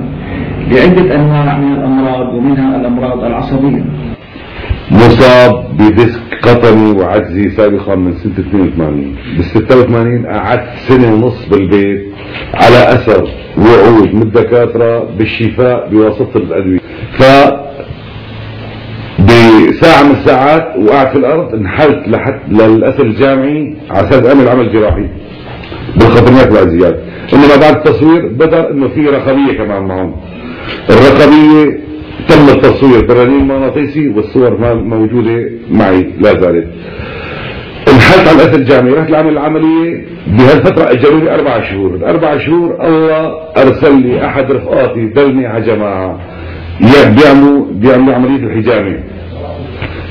لعدة 0.71 1.15
أنواع 1.15 1.59
من 1.59 1.73
الأمراض 1.73 2.35
ومنها 2.35 2.77
الأمراض 2.77 3.25
العصبية. 3.25 3.85
مصاب 4.91 5.77
بديسك 5.79 6.21
قطني 6.43 6.93
وعجزي 6.93 7.51
سابقا 7.51 7.95
من 7.95 8.13
سنة 8.13 8.33
82 8.39 9.17
بال 9.37 9.45
86 9.45 10.27
قعدت 10.27 10.69
سنة 10.89 11.15
ونص 11.15 11.47
بالبيت 11.51 12.01
على 12.55 12.77
أثر 12.95 13.29
وعود 13.59 14.15
من 14.15 14.23
الدكاترة 14.23 15.05
بالشفاء 15.19 15.89
بواسطة 15.91 16.37
الأدوية. 16.37 16.79
ف 17.13 17.23
بساعة 19.19 20.03
من 20.03 20.11
الساعات 20.11 20.77
وقعت 20.79 21.09
في 21.13 21.19
الأرض 21.19 21.55
انحلت 21.55 22.09
لحد 22.09 22.41
للأثر 22.49 23.03
الجامعي 23.03 23.77
على 23.91 24.09
أساس 24.09 24.27
أعمل 24.27 24.49
عمل 24.49 24.73
جراحي 24.73 25.09
بالقطنيات 25.97 26.51
والعزيات 26.51 27.01
إنما 27.33 27.57
بعد 27.61 27.77
التصوير 27.77 28.29
بدأ 28.29 28.71
إنه 28.71 28.89
في 28.89 29.01
رقمية 29.01 29.53
كمان 29.59 29.83
معهم. 29.83 30.15
الرقمية 30.91 31.79
تم 32.29 32.49
التصوير 32.49 33.07
برنين 33.07 33.45
مغناطيسي 33.49 34.09
والصور 34.09 34.75
موجودة 34.75 35.51
معي 35.71 36.07
لا 36.21 36.41
زالت. 36.41 36.69
انحلت 37.89 38.29
على 38.29 38.37
الاثر 38.37 38.59
الجامعي 38.59 38.93
رحت 38.93 39.11
لعمل 39.11 39.33
العملية 39.33 40.05
بهالفترة 40.27 40.91
اجلوا 40.91 41.21
لي 41.21 41.35
أربع 41.35 41.63
شهور. 41.71 41.95
الاربع 41.95 42.39
شهور 42.39 42.87
الله 42.87 43.33
أرسل 43.57 44.03
لي 44.03 44.27
أحد 44.27 44.53
رفقاتي 44.53 45.07
دلني 45.07 45.47
على 45.47 45.65
جماعة. 45.65 46.19
بيعملوا 47.17 47.67
بيعملوا 47.73 48.15
عملية 48.15 48.47
الحجامة. 48.47 48.99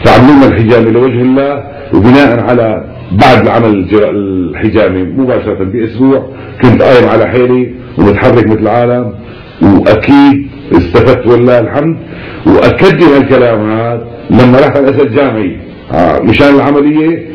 فعملوا 0.06 0.36
لنا 0.36 0.48
الحجامة 0.48 0.90
لوجه 0.90 1.22
الله 1.22 1.64
وبناء 1.94 2.40
على 2.40 2.96
بعد 3.12 3.42
العمل 3.42 3.86
الحجامة 3.94 5.04
مباشرة 5.04 5.64
بأسبوع. 5.64 6.28
كنت 6.62 6.82
قايم 6.82 7.10
على 7.10 7.28
حيلي 7.28 7.74
ومتحرك 7.98 8.48
مثل 8.48 8.60
العالم. 8.60 9.14
وأكيد 9.62 10.51
استفدت 10.78 11.28
والله 11.28 11.60
الحمد. 11.60 11.98
واكد 12.46 13.04
لي 13.04 13.18
هالكلام 13.18 13.72
هذا 13.72 14.08
لما 14.30 14.60
رحت 14.60 14.78
على 14.78 14.80
الأسد 14.80 15.00
الجامعي 15.00 15.58
آه، 15.92 16.20
مشان 16.20 16.56
العملية. 16.56 17.28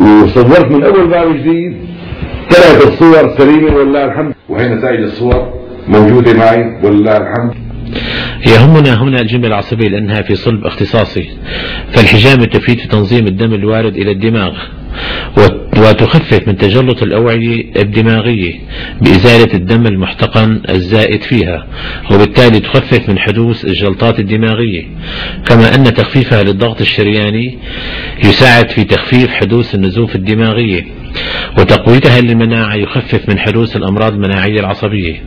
وصورت 0.00 0.70
من 0.70 0.84
أول 0.84 1.08
باب 1.08 1.36
جديد. 1.36 1.76
طلعت 2.50 2.86
الصور 2.86 3.34
سليمة 3.38 3.76
والله 3.76 4.04
الحمد. 4.04 4.34
وهي 4.48 4.68
نتائج 4.68 5.00
الصور 5.00 5.52
موجودة 5.88 6.32
معي 6.34 6.80
والله 6.84 7.16
الحمد. 7.16 7.54
يهمنا 8.46 9.02
هنا 9.02 9.20
الجملة 9.20 9.46
العصبية 9.46 9.88
لأنها 9.88 10.22
في 10.22 10.34
صلب 10.34 10.64
اختصاصي. 10.66 11.28
فالحجامة 11.92 12.44
تفيد 12.44 12.78
في 12.78 12.88
تنظيم 12.88 13.26
الدم 13.26 13.54
الوارد 13.54 13.96
إلى 13.96 14.10
الدماغ. 14.10 14.52
وتخفف 15.76 16.48
من 16.48 16.56
تجلط 16.56 17.02
الأوعية 17.02 17.64
الدماغية 17.76 18.54
بإزالة 19.00 19.54
الدم 19.54 19.86
المحتقن 19.86 20.62
الزائد 20.68 21.22
فيها 21.22 21.66
وبالتالي 22.10 22.60
تخفف 22.60 23.08
من 23.08 23.18
حدوث 23.18 23.64
الجلطات 23.64 24.18
الدماغية. 24.18 24.86
كما 25.46 25.74
أن 25.74 25.94
تخفيفها 25.94 26.42
للضغط 26.42 26.80
الشرياني 26.80 27.58
يساعد 28.24 28.70
في 28.70 28.84
تخفيف 28.84 29.30
حدوث 29.30 29.74
النزوف 29.74 30.16
الدماغية 30.16 30.84
وتقويتها 31.58 32.20
للمناعة 32.20 32.74
يخفف 32.74 33.28
من 33.28 33.38
حدوث 33.38 33.76
الأمراض 33.76 34.12
المناعية 34.12 34.60
العصبية. 34.60 35.22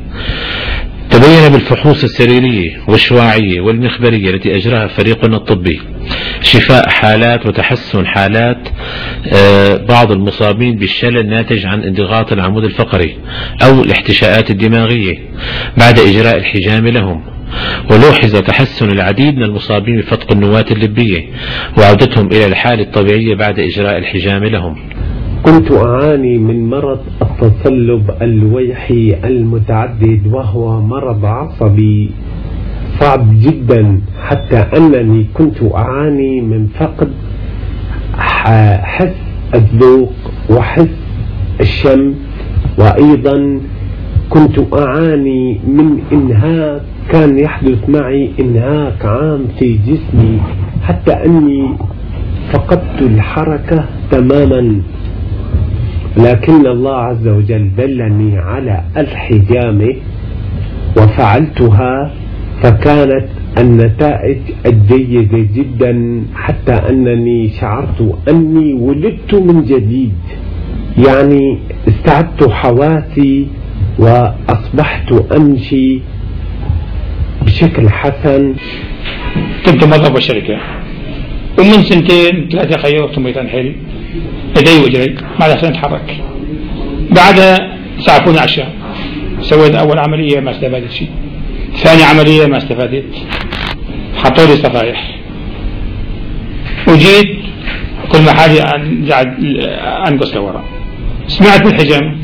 تبين 1.15 1.49
بالفحوص 1.49 2.03
السريرية 2.03 2.81
والشواعية 2.87 3.61
والمخبرية 3.61 4.29
التي 4.29 4.55
أجراها 4.55 4.87
فريقنا 4.87 5.37
الطبي. 5.37 5.81
شفاء 6.41 6.89
حالات 6.89 7.45
وتحسن 7.45 8.07
حالات 8.07 8.67
آه، 9.33 9.75
بعض 9.75 10.11
المصابين 10.11 10.75
بالشلل 10.75 11.17
الناتج 11.17 11.65
عن 11.65 11.83
انضغاط 11.83 12.31
العمود 12.31 12.63
الفقري 12.63 13.17
أو 13.63 13.83
الاحتشاءات 13.83 14.51
الدماغية 14.51 15.17
بعد 15.77 15.99
إجراء 15.99 16.37
الحجام 16.37 16.87
لهم. 16.87 17.23
ولوحظ 17.91 18.35
تحسن 18.35 18.89
العديد 18.91 19.37
من 19.37 19.43
المصابين 19.43 19.97
بفتق 19.97 20.31
النواة 20.31 20.65
اللبية 20.71 21.27
وعودتهم 21.77 22.27
إلى 22.27 22.45
الحالة 22.45 22.83
الطبيعية 22.83 23.35
بعد 23.35 23.59
إجراء 23.59 23.97
الحجام 23.97 24.43
لهم. 24.43 24.94
كنت 25.45 25.71
أعاني 25.71 26.37
من 26.37 26.69
مرض 26.69 26.99
التصلب 27.21 28.11
الويحي 28.21 29.15
المتعدد 29.23 30.21
وهو 30.33 30.81
مرض 30.81 31.25
عصبي 31.25 32.11
صعب 32.99 33.25
جدا 33.41 34.01
حتى 34.27 34.57
أنني 34.57 35.25
كنت 35.33 35.57
أعاني 35.75 36.41
من 36.41 36.67
فقد 36.67 37.11
حس 38.81 39.17
الذوق 39.55 40.13
وحس 40.49 40.97
الشم. 41.61 42.13
وأيضا 42.77 43.59
كنت 44.29 44.55
أعاني 44.73 45.59
من 45.67 45.99
إنهاك 46.11 46.81
كان 47.11 47.39
يحدث 47.39 47.89
معي 47.89 48.31
إنهاك 48.39 49.05
عام 49.05 49.41
في 49.59 49.77
جسمي 49.77 50.41
حتى 50.83 51.11
أني 51.11 51.77
فقدت 52.51 53.01
الحركة 53.01 53.85
تماما. 54.11 54.81
لكن 56.17 56.67
الله 56.67 56.95
عز 56.95 57.27
وجل 57.27 57.75
دلني 57.77 58.37
على 58.37 58.83
الحجامة 58.97 59.93
وفعلتها 60.97 62.11
فكانت 62.61 63.25
النتائج 63.57 64.37
الجيدة 64.65 65.37
جدا 65.55 66.23
حتى 66.35 66.73
أنني 66.73 67.49
شعرت 67.49 68.15
أني 68.29 68.73
ولدت 68.73 69.35
من 69.35 69.63
جديد. 69.63 70.13
يعني 71.07 71.59
استعدت 71.87 72.49
حواسي 72.49 73.47
وأصبحت 73.99 75.11
أمشي 75.11 75.99
بشكل 77.41 77.89
حسن. 77.89 78.53
كنت 79.65 79.83
موظف 79.83 80.11
بالشركة 80.11 80.57
ومن 81.59 81.83
سنتين 81.83 82.49
ثلاثة 82.51 82.77
خيرت 82.77 83.19
ميتان 83.19 83.47
حيل 83.47 83.75
يدي 84.57 84.83
وجري 84.83 85.15
ما 85.39 85.45
عرفت 85.45 85.63
اتحرك 85.63 86.23
بعدها 87.11 87.77
سعفوني 87.99 88.39
عشاء 88.39 88.73
سويت 89.41 89.75
أول 89.75 89.99
عملية 89.99 90.39
ما 90.39 90.51
استفادت 90.51 90.91
شيء. 90.91 91.09
ثاني 91.75 92.03
عملية 92.03 92.45
ما 92.45 92.57
استفادت. 92.57 93.05
حطوا 94.17 94.45
لي 94.45 94.55
صفايح. 94.55 95.19
وجيت 96.87 97.37
كل 98.11 98.21
ما 98.21 98.33
حاجة 98.33 98.61
قاعد 99.09 99.35
أنقص 100.07 100.35
لورا. 100.35 100.63
سمعت 101.27 101.61
بالحجام. 101.61 102.19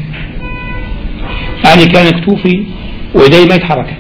يعني 1.65 1.85
كان 1.85 2.21
كتوفي 2.21 2.63
ويدي 3.15 3.45
ما 3.45 3.55
يتحرك 3.55 3.97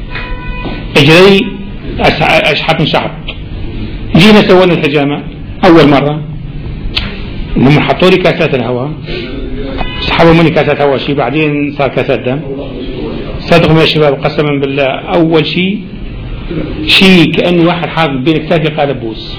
إجري 0.97 1.39
اشحط 1.99 2.79
انشحط 2.79 3.11
جينا 4.15 4.41
سوينا 4.41 4.73
الحجامة 4.73 5.23
أول 5.65 5.89
مرة. 5.89 6.30
لما 7.57 7.81
حطوا 7.81 8.09
لي 8.09 8.17
كاسات 8.17 8.55
الهواء 8.55 8.91
سحبوا 9.99 10.33
مني 10.33 10.49
كاسات 10.49 10.81
هواء 10.81 10.97
شيء 10.97 11.15
بعدين 11.15 11.71
صار 11.77 11.87
كاسات 11.87 12.19
دم. 12.19 12.39
صدقوا 13.39 13.79
يا 13.81 13.85
شباب 13.85 14.13
قسما 14.13 14.59
بالله 14.61 14.83
أول 15.17 15.45
شيء 15.45 15.79
شيء 16.85 17.31
كأنه 17.35 17.67
واحد 17.67 17.87
حاط 17.87 18.09
بين 18.09 18.37
كتافي 18.37 18.67
قال 18.67 18.93
بوس 18.93 19.37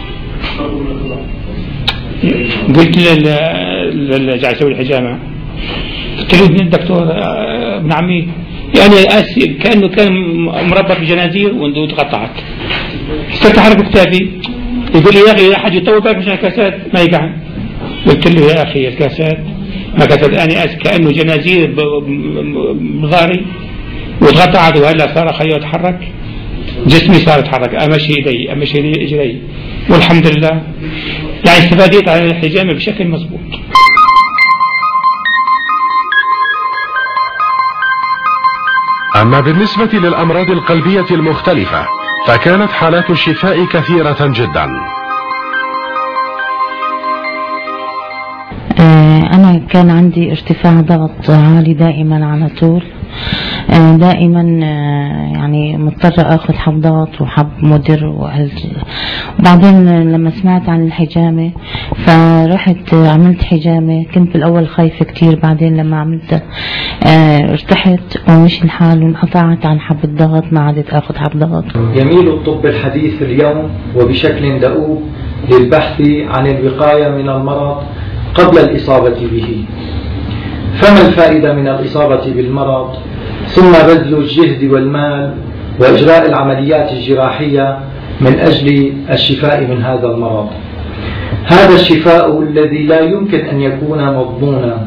قلت 2.77 2.99
لل 2.99 4.39
جاي 4.39 4.53
يسوي 4.53 4.73
الحجامة 4.73 5.19
قلت 6.19 6.35
له 6.35 6.47
الدكتور 6.47 7.03
آه، 7.11 7.77
ابن 7.77 7.93
عمي 7.93 8.29
يعني 8.77 8.97
كأنه 9.63 9.89
كان 9.89 10.13
مربط 10.71 11.01
بجنازير 11.01 11.55
وتقطعت 11.55 12.31
صرت 13.33 13.59
احرك 13.59 13.89
كتافي 13.89 14.29
يقول 14.95 15.15
لي 15.15 15.21
يا 15.21 15.33
أخي 15.33 15.55
أحد 15.55 15.75
يطول 15.75 16.01
بالك 16.01 16.17
مشان 16.17 16.33
الكاسات 16.33 16.75
ما 16.95 17.01
يقعد 17.01 17.33
قلت 18.07 18.29
له 18.29 18.41
يا 18.41 18.63
أخي 18.63 18.89
الكاسات 18.89 19.39
ما 19.99 20.05
كاسات 20.05 20.35
أنا 20.35 20.67
كأنه 20.67 21.11
جنازير 21.11 21.75
بظهري 23.03 23.47
وتقطعت 24.23 24.77
وهلا 24.77 25.15
صار 25.15 25.33
خيو 25.33 25.57
يتحرك؟ 25.57 26.13
جسمي 26.87 27.19
صار 27.19 27.39
يتحرك 27.39 27.75
أمشي 27.75 28.15
ايدي 28.17 28.53
أمشي 28.53 28.79
اجري 28.79 29.43
والحمد 29.91 30.27
لله. 30.27 30.63
يعني 31.47 31.59
استفاديت 31.59 32.09
على 32.09 32.27
الحجامة 32.27 32.73
بشكل 32.73 33.09
مضبوط 33.09 33.41
أما 39.17 39.41
بالنسبة 39.41 39.99
للأمراض 39.99 40.51
القلبية 40.51 41.07
المختلفة 41.11 41.87
فكانت 42.27 42.71
حالات 42.71 43.11
الشفاء 43.11 43.65
كثيرة 43.65 44.17
جدا. 44.21 44.69
كان 49.73 49.91
عندي 49.91 50.31
ارتفاع 50.31 50.81
ضغط 50.81 51.31
عالي 51.31 51.75
دائما 51.75 52.27
على 52.27 52.49
طول. 52.61 52.83
آه، 53.71 53.97
دائما 53.97 54.61
آه، 54.65 55.33
يعني 55.33 55.77
مضطرة 55.77 56.23
آخذ 56.23 56.55
حبضات 56.55 57.21
وحب 57.21 57.49
مدر 57.63 58.07
وبعدين 59.39 60.03
لما 60.13 60.31
سمعت 60.31 60.69
عن 60.69 60.87
الحجامة 60.87 61.51
فرحت 62.07 62.95
عملت 62.95 63.43
حجامة. 63.43 64.05
كنت 64.15 64.33
بالأول 64.33 64.69
خايفة 64.69 65.05
كتير. 65.05 65.41
بعدين 65.43 65.77
لما 65.77 65.97
عملتها 66.01 66.43
ارتحت 67.51 68.19
ومشي 68.29 68.65
الحال 68.65 69.05
وانقطعت 69.05 69.67
عن 69.67 69.81
حب 69.81 70.05
الضغط. 70.05 70.45
ما 70.53 70.61
عدت 70.61 70.91
آخذ 70.91 71.17
حب 71.17 71.39
ضغط. 71.39 71.65
يميل 71.77 72.29
الطب 72.29 72.67
الحديث 72.67 73.23
اليوم 73.23 73.71
وبشكل 73.97 74.61
دؤوب 74.61 75.03
للبحث 75.51 76.01
عن 76.29 76.47
الوقاية 76.47 77.09
من 77.09 77.29
المرض 77.29 77.83
قبل 78.35 78.59
الإصابة 78.59 79.17
به. 79.33 79.65
فما 80.75 81.09
الفائدة 81.09 81.53
من 81.53 81.69
الإصابة 81.69 82.33
بالمرض؟ 82.37 82.97
ثم 83.47 83.73
بذل 83.73 84.15
الجهد 84.15 84.73
والمال 84.73 85.35
وإجراء 85.81 86.27
العمليات 86.27 86.93
الجراحية 86.93 87.79
من 88.21 88.39
أجل 88.39 88.93
الشفاء 89.11 89.61
من 89.61 89.83
هذا 89.83 90.07
المرض. 90.07 90.49
هذا 91.45 91.75
الشفاء 91.75 92.43
الذي 92.43 92.87
لا 92.87 93.01
يمكن 93.01 93.39
أن 93.39 93.61
يكون 93.61 94.05
مضمونا. 94.05 94.87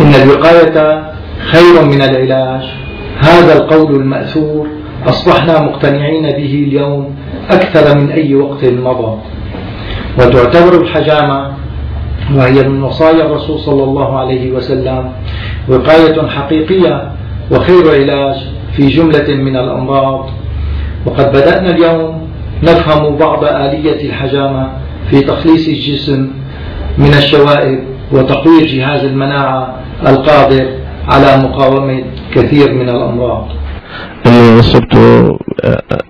إن 0.00 0.14
الوقاية 0.22 1.02
خير 1.38 1.84
من 1.84 2.02
العلاج. 2.02 2.62
هذا 3.18 3.56
القول 3.56 3.94
المأثور. 3.94 4.66
أصبحنا 5.06 5.60
مقتنعين 5.60 6.22
به 6.22 6.64
اليوم 6.68 7.14
أكثر 7.50 7.98
من 7.98 8.10
أي 8.10 8.34
وقت 8.34 8.64
مضى. 8.64 9.18
وتعتبر 10.18 10.80
الحجامة 10.80 11.63
وهي 12.34 12.68
من 12.68 12.82
وصايا 12.82 13.24
الرسول 13.26 13.58
صلى 13.58 13.84
الله 13.84 14.18
عليه 14.18 14.52
وسلم 14.52 15.12
وقاية 15.68 16.28
حقيقية 16.28 17.12
وخير 17.50 17.84
علاج 17.94 18.36
في 18.72 18.86
جملة 18.86 19.34
من 19.34 19.56
الأمراض. 19.56 20.30
وقد 21.06 21.28
بدأنا 21.32 21.70
اليوم 21.70 22.28
نفهم 22.62 23.16
بعض 23.16 23.44
آلية 23.44 24.08
الحجامة 24.08 24.68
في 25.10 25.20
تخليص 25.20 25.68
الجسم 25.68 26.30
من 26.98 27.14
الشوائب 27.14 27.78
وتقوية 28.12 28.66
جهاز 28.66 29.04
المناعة 29.04 29.74
القادر 30.06 30.66
على 31.08 31.36
مقاومة 31.36 32.04
كثير 32.34 32.72
من 32.72 32.88
الأمراض. 32.88 33.48
أني 34.26 34.60
أصبت 34.60 34.94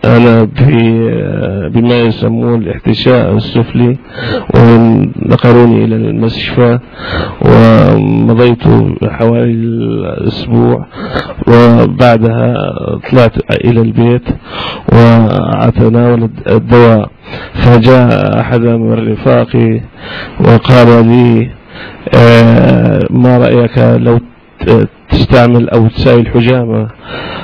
أنا 0.05 0.49
بما 1.69 1.95
يسمون 2.01 2.63
الاحتشاء 2.63 3.37
السفلي 3.37 3.97
ونقلوني 4.55 5.85
إلى 5.85 5.97
المستشفى 5.97 6.79
ومضيت 7.43 8.63
حوالي 9.05 9.53
الأسبوع 9.53 10.87
وبعدها 11.49 12.55
طلعت 13.11 13.53
إلى 13.65 13.81
البيت 13.81 14.23
وأتناول 14.93 16.31
الدواء. 16.49 17.11
فجاء 17.55 18.41
أحد 18.41 18.61
من 18.61 19.13
رفاقي 19.13 19.81
وقال 20.41 21.07
لي 21.07 21.51
آه، 22.15 23.07
ما 23.11 23.39
رأيك 23.39 23.79
لو 23.79 24.21
تستعمل 25.11 25.69
أو 25.69 25.89
تساوي 25.89 26.21
الحجامة. 26.21 26.89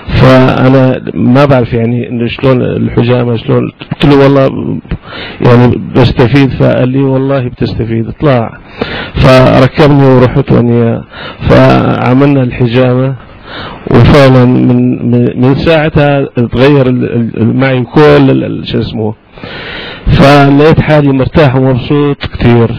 فأنا 0.06 1.00
ما 1.14 1.44
بعرف 1.44 1.72
يعني 1.72 2.08
انه 2.08 2.26
شلون 2.26 2.62
الحجامة 2.62 3.36
شلون؟ 3.36 3.70
قلت 3.92 4.04
له 4.04 4.22
والله 4.22 4.78
يعني 5.46 5.82
بستفيد 5.96 6.50
فقال 6.50 6.88
لي 6.88 7.02
والله 7.02 7.48
بتستفيد 7.48 8.08
اطلع. 8.08 8.58
فركبني 9.14 10.04
ورحت 10.04 10.52
واني 10.52 11.02
فعملنا 11.48 12.42
الحجامة. 12.42 13.14
وفعلا 13.90 14.44
من 14.44 15.10
من- 15.40 15.54
ساعتها 15.54 16.24
تغير 16.52 16.92
معي 17.38 17.82
كل 17.84 18.60
شو 18.66 18.78
اسمه. 18.78 19.14
فلقيت 20.06 20.80
حالي 20.80 21.12
مرتاح 21.12 21.56
ومبسوط 21.56 22.16
كثير. 22.26 22.70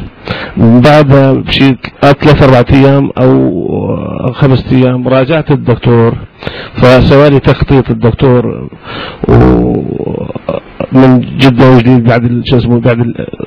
من 0.58 0.82
بعدها 0.82 1.34
بشي 1.34 1.76
ثلاث 2.02 2.44
أربع 2.44 2.64
أيام 2.74 3.10
أو 3.18 4.34
خمس 4.34 4.74
أيام 4.74 5.08
راجعت 5.08 5.52
الدكتور 5.52 6.14
فسوالي 6.74 7.40
تخطيط 7.40 7.90
الدكتور 7.90 8.68
و 9.28 9.34
من 10.92 11.20
جدة 11.38 11.72
وجديد 11.72 12.04
بعد 12.04 12.42
شو 12.46 12.58
اسمه 12.58 12.80
بعد 12.80 12.98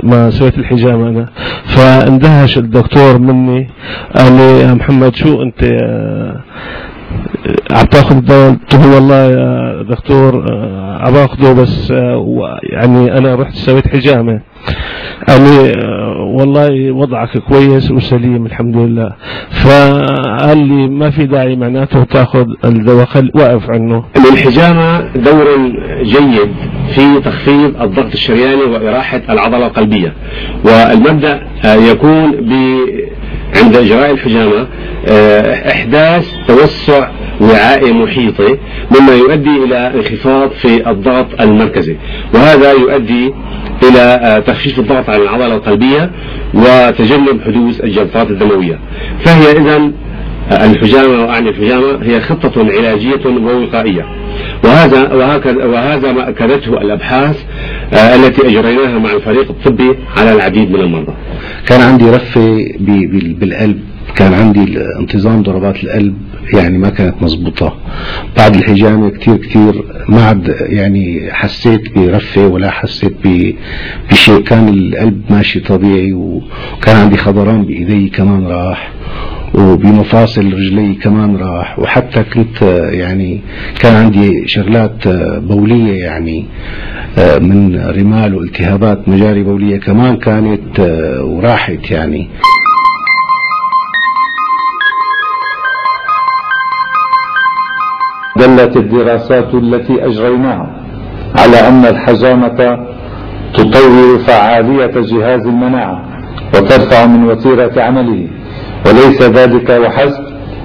ما 0.02 0.30
سويت 0.30 0.58
الحجامة 0.58 1.08
أنا. 1.08 1.26
فاندهش 1.64 2.58
الدكتور 2.58 3.18
مني. 3.18 3.68
قال 4.16 4.32
لي 4.36 4.60
يا 4.60 4.74
محمد 4.74 5.14
شو 5.16 5.42
أنت 5.42 5.60
آه، 7.46 7.78
عم 7.78 7.84
تاخذ 7.84 8.16
الدواء 8.16 8.50
قلت 8.50 8.74
له 8.74 8.94
والله 8.94 9.24
يا 9.30 9.82
دكتور 9.82 10.44
آه، 10.52 11.10
باخذه 11.10 11.52
بس 11.62 11.90
آه، 11.90 12.58
يعني 12.62 13.18
أنا 13.18 13.34
رحت 13.34 13.54
سويت 13.54 13.88
حجامة. 13.88 14.40
قال 15.28 15.40
لي 15.40 15.72
والله 16.18 16.92
وضعك 16.92 17.38
كويس 17.38 17.90
وسليم 17.90 18.46
الحمد 18.46 18.76
لله. 18.76 19.12
فقال 19.50 20.58
لي 20.58 20.88
ما 20.88 21.10
في 21.10 21.26
داعي 21.26 21.56
معناته 21.56 22.04
تاخذ 22.04 22.46
الدواء 22.64 23.04
خل 23.04 23.30
وقف 23.34 23.70
عنه. 23.70 24.04
للحجامة 24.16 25.00
دور 25.16 25.46
جيد 26.02 26.50
في 26.94 27.20
تخفيض 27.24 27.82
الضغط 27.82 28.12
الشرياني 28.12 28.62
وإراحة 28.62 29.20
العضلة 29.30 29.66
القلبية. 29.66 30.12
والمبدأ 30.64 31.42
يكون 31.64 32.30
ب 32.30 32.52
عند 33.56 33.76
إجراء 33.76 34.10
الحجامة 34.10 34.66
آه، 35.08 35.70
إحداث 35.70 36.32
توسع 36.48 37.08
وعائي 37.40 37.92
محيطي 37.92 38.58
مما 38.90 39.12
يؤدي 39.12 39.64
إلى 39.64 39.92
انخفاض 39.94 40.50
في 40.50 40.90
الضغط 40.90 41.40
المركزي. 41.40 41.96
وهذا 42.34 42.72
يؤدي 42.72 43.34
إلى 43.82 44.20
آه، 44.22 44.38
تخفيف 44.38 44.78
الضغط 44.78 45.10
على 45.10 45.22
العضلة 45.22 45.54
القلبية 45.54 46.10
وتجنب 46.54 47.40
حدوث 47.46 47.80
الجلطات 47.84 48.30
الدموية. 48.30 48.78
فهي 49.24 49.52
إذا 49.52 49.92
الحجامة 50.52 51.24
وأعني 51.24 51.48
الحجامة 51.48 52.02
هي 52.02 52.20
خطة 52.20 52.52
علاجية 52.56 53.26
ووقائية. 53.26 54.04
وهذا 54.64 55.12
وهكذا 55.12 55.64
وهذا 55.64 56.12
ما 56.12 56.28
أكدته 56.28 56.80
الأبحاث 56.80 57.44
آه، 57.92 58.14
التي 58.16 58.42
أجريناها 58.42 58.98
مع 58.98 59.12
الفريق 59.12 59.50
الطبي 59.50 59.94
على 60.16 60.32
العديد 60.32 60.70
من 60.70 60.80
المرضى. 60.80 61.12
كان 61.66 61.80
عندي 61.80 62.10
رفة 62.10 62.64
بالقلب 63.40 63.80
كان 64.16 64.34
عندي 64.34 64.78
انتظام 65.00 65.42
ضربات 65.42 65.84
القلب 65.84 66.14
يعني 66.54 66.78
ما 66.78 66.88
كانت 66.90 67.22
مزبوطة 67.22 67.76
بعد 68.36 68.54
الحجامة 68.56 69.10
كتير 69.10 69.36
كتير 69.36 69.84
ما 70.08 70.24
عاد 70.24 70.56
يعني 70.60 71.28
حسيت 71.32 71.98
برفة 71.98 72.46
ولا 72.46 72.70
حسيت 72.70 73.12
بشيء. 74.10 74.40
كان 74.40 74.68
القلب 74.68 75.22
ماشي 75.30 75.60
طبيعي 75.60 76.12
وكان 76.12 76.96
عندي 76.96 77.16
خضران 77.16 77.62
بإيدي 77.64 78.08
كمان 78.08 78.46
راح. 78.46 78.92
وبمفاصل 79.54 80.52
رجلي 80.52 80.94
كمان 80.94 81.36
راح. 81.36 81.78
وحتى 81.78 82.22
كنت 82.22 82.62
آه، 82.62 82.90
يعني 82.90 83.40
كان 83.80 83.94
عندي 83.94 84.48
شغلات 84.48 85.06
آه، 85.06 85.38
بولية 85.38 86.04
يعني 86.04 86.46
آه، 87.18 87.38
من 87.38 87.80
رمال 87.96 88.34
والتهابات 88.34 89.08
مجاري 89.08 89.42
بولية 89.42 89.80
كمان 89.80 90.16
كانت 90.16 90.80
وراحت 91.20 91.90
يعني. 91.90 92.28
دلت 98.36 98.76
الدراسات 98.76 99.54
التي 99.54 100.06
أجريناها 100.06 100.84
على 101.36 101.68
أن 101.68 101.84
الحجامة 101.86 102.86
تطور 103.54 104.18
فعالية 104.26 104.86
جهاز 104.86 105.46
المناعة 105.46 106.04
وترفع 106.54 107.06
من 107.06 107.24
وتيرة 107.24 107.82
عمله. 107.82 108.28
وليس 108.86 109.22
ذلك 109.22 109.70
وحسب 109.70 110.24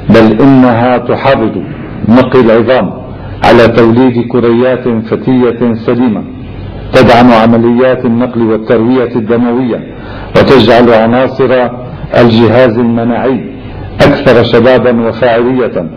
بل 0.09 0.41
إنها 0.41 0.97
تحرض. 0.97 1.63
نقي 2.09 2.39
العظام 2.39 2.93
على 3.43 3.67
توليد 3.67 4.27
كريات 4.27 4.87
فتية 5.05 5.73
سليمة 5.73 6.23
تدعم 6.93 7.31
عمليات 7.33 8.05
النقل 8.05 8.41
والتروية 8.41 9.15
الدموية 9.15 9.79
وتجعل 10.35 10.89
عناصر 10.93 11.69
الجهاز 12.17 12.77
المناعي 12.77 13.45
أكثر 14.01 14.43
شبابا 14.43 15.07
وفاعلية. 15.07 15.89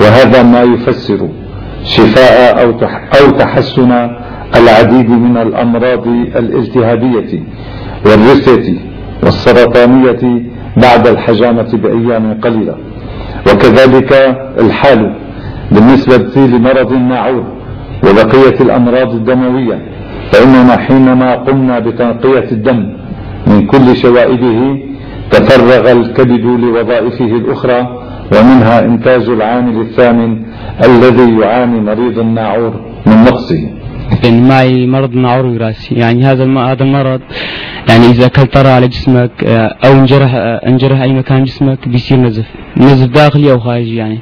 وهذا 0.00 0.42
ما 0.42 0.62
يفسر 0.62 1.28
شفاء 1.84 2.62
أو 2.62 2.70
أو 3.20 3.30
تحسن 3.30 4.10
العديد 4.56 5.10
من 5.10 5.36
الأمراض 5.36 6.06
الالتهابية 6.36 7.42
والرثة 8.06 8.74
والسرطانية 9.22 10.42
بعد 10.76 11.06
الحجامة 11.06 11.70
بأيام 11.82 12.40
قليلة. 12.44 12.76
وكذلك 13.46 14.12
الحال 14.58 15.14
بالنسبة 15.72 16.32
لمرض 16.36 16.92
الناعور 16.92 17.44
وبقية 18.04 18.60
الأمراض 18.60 19.10
الدموية 19.14 19.78
فإننا 20.32 20.76
حينما 20.76 21.34
قمنا 21.34 21.78
بتنقية 21.78 22.50
الدم 22.52 22.96
من 23.46 23.66
كل 23.66 23.96
شوائبه 23.96 24.60
تفرغ 25.30 25.92
الكبد 25.92 26.44
لوظائفه 26.62 27.24
الأخرى 27.24 27.80
ومنها 28.32 28.84
إنتاج 28.84 29.28
العامل 29.28 29.80
الثامن 29.80 30.42
الذي 30.84 31.38
يعاني 31.40 31.80
مريض 31.80 32.18
الناعور 32.18 32.72
من 33.06 33.24
نقصه. 33.24 33.62
يعني 34.24 34.40
معي 34.40 34.86
مرض 34.86 35.12
النعور 35.12 35.46
وراثي 35.46 35.94
يعني 35.94 36.24
هذا 36.24 36.44
هذا 36.58 36.82
المرض 36.84 37.20
يعني 37.88 38.06
إذا 38.06 38.26
أكلت 38.26 38.52
طرى 38.52 38.68
على 38.68 38.88
جسمك 38.88 39.30
آه، 39.44 39.76
أو 39.84 39.92
انجرح 39.92 40.34
آه، 40.34 40.68
انجرح 40.68 41.00
أي 41.00 41.12
مكان 41.12 41.44
جسمك 41.44 41.88
بيصير 41.88 42.18
نزف. 42.18 42.44
نزف 42.76 43.06
داخلي 43.08 43.52
أو 43.52 43.60
خارجي 43.60 43.96
يعني. 43.96 44.18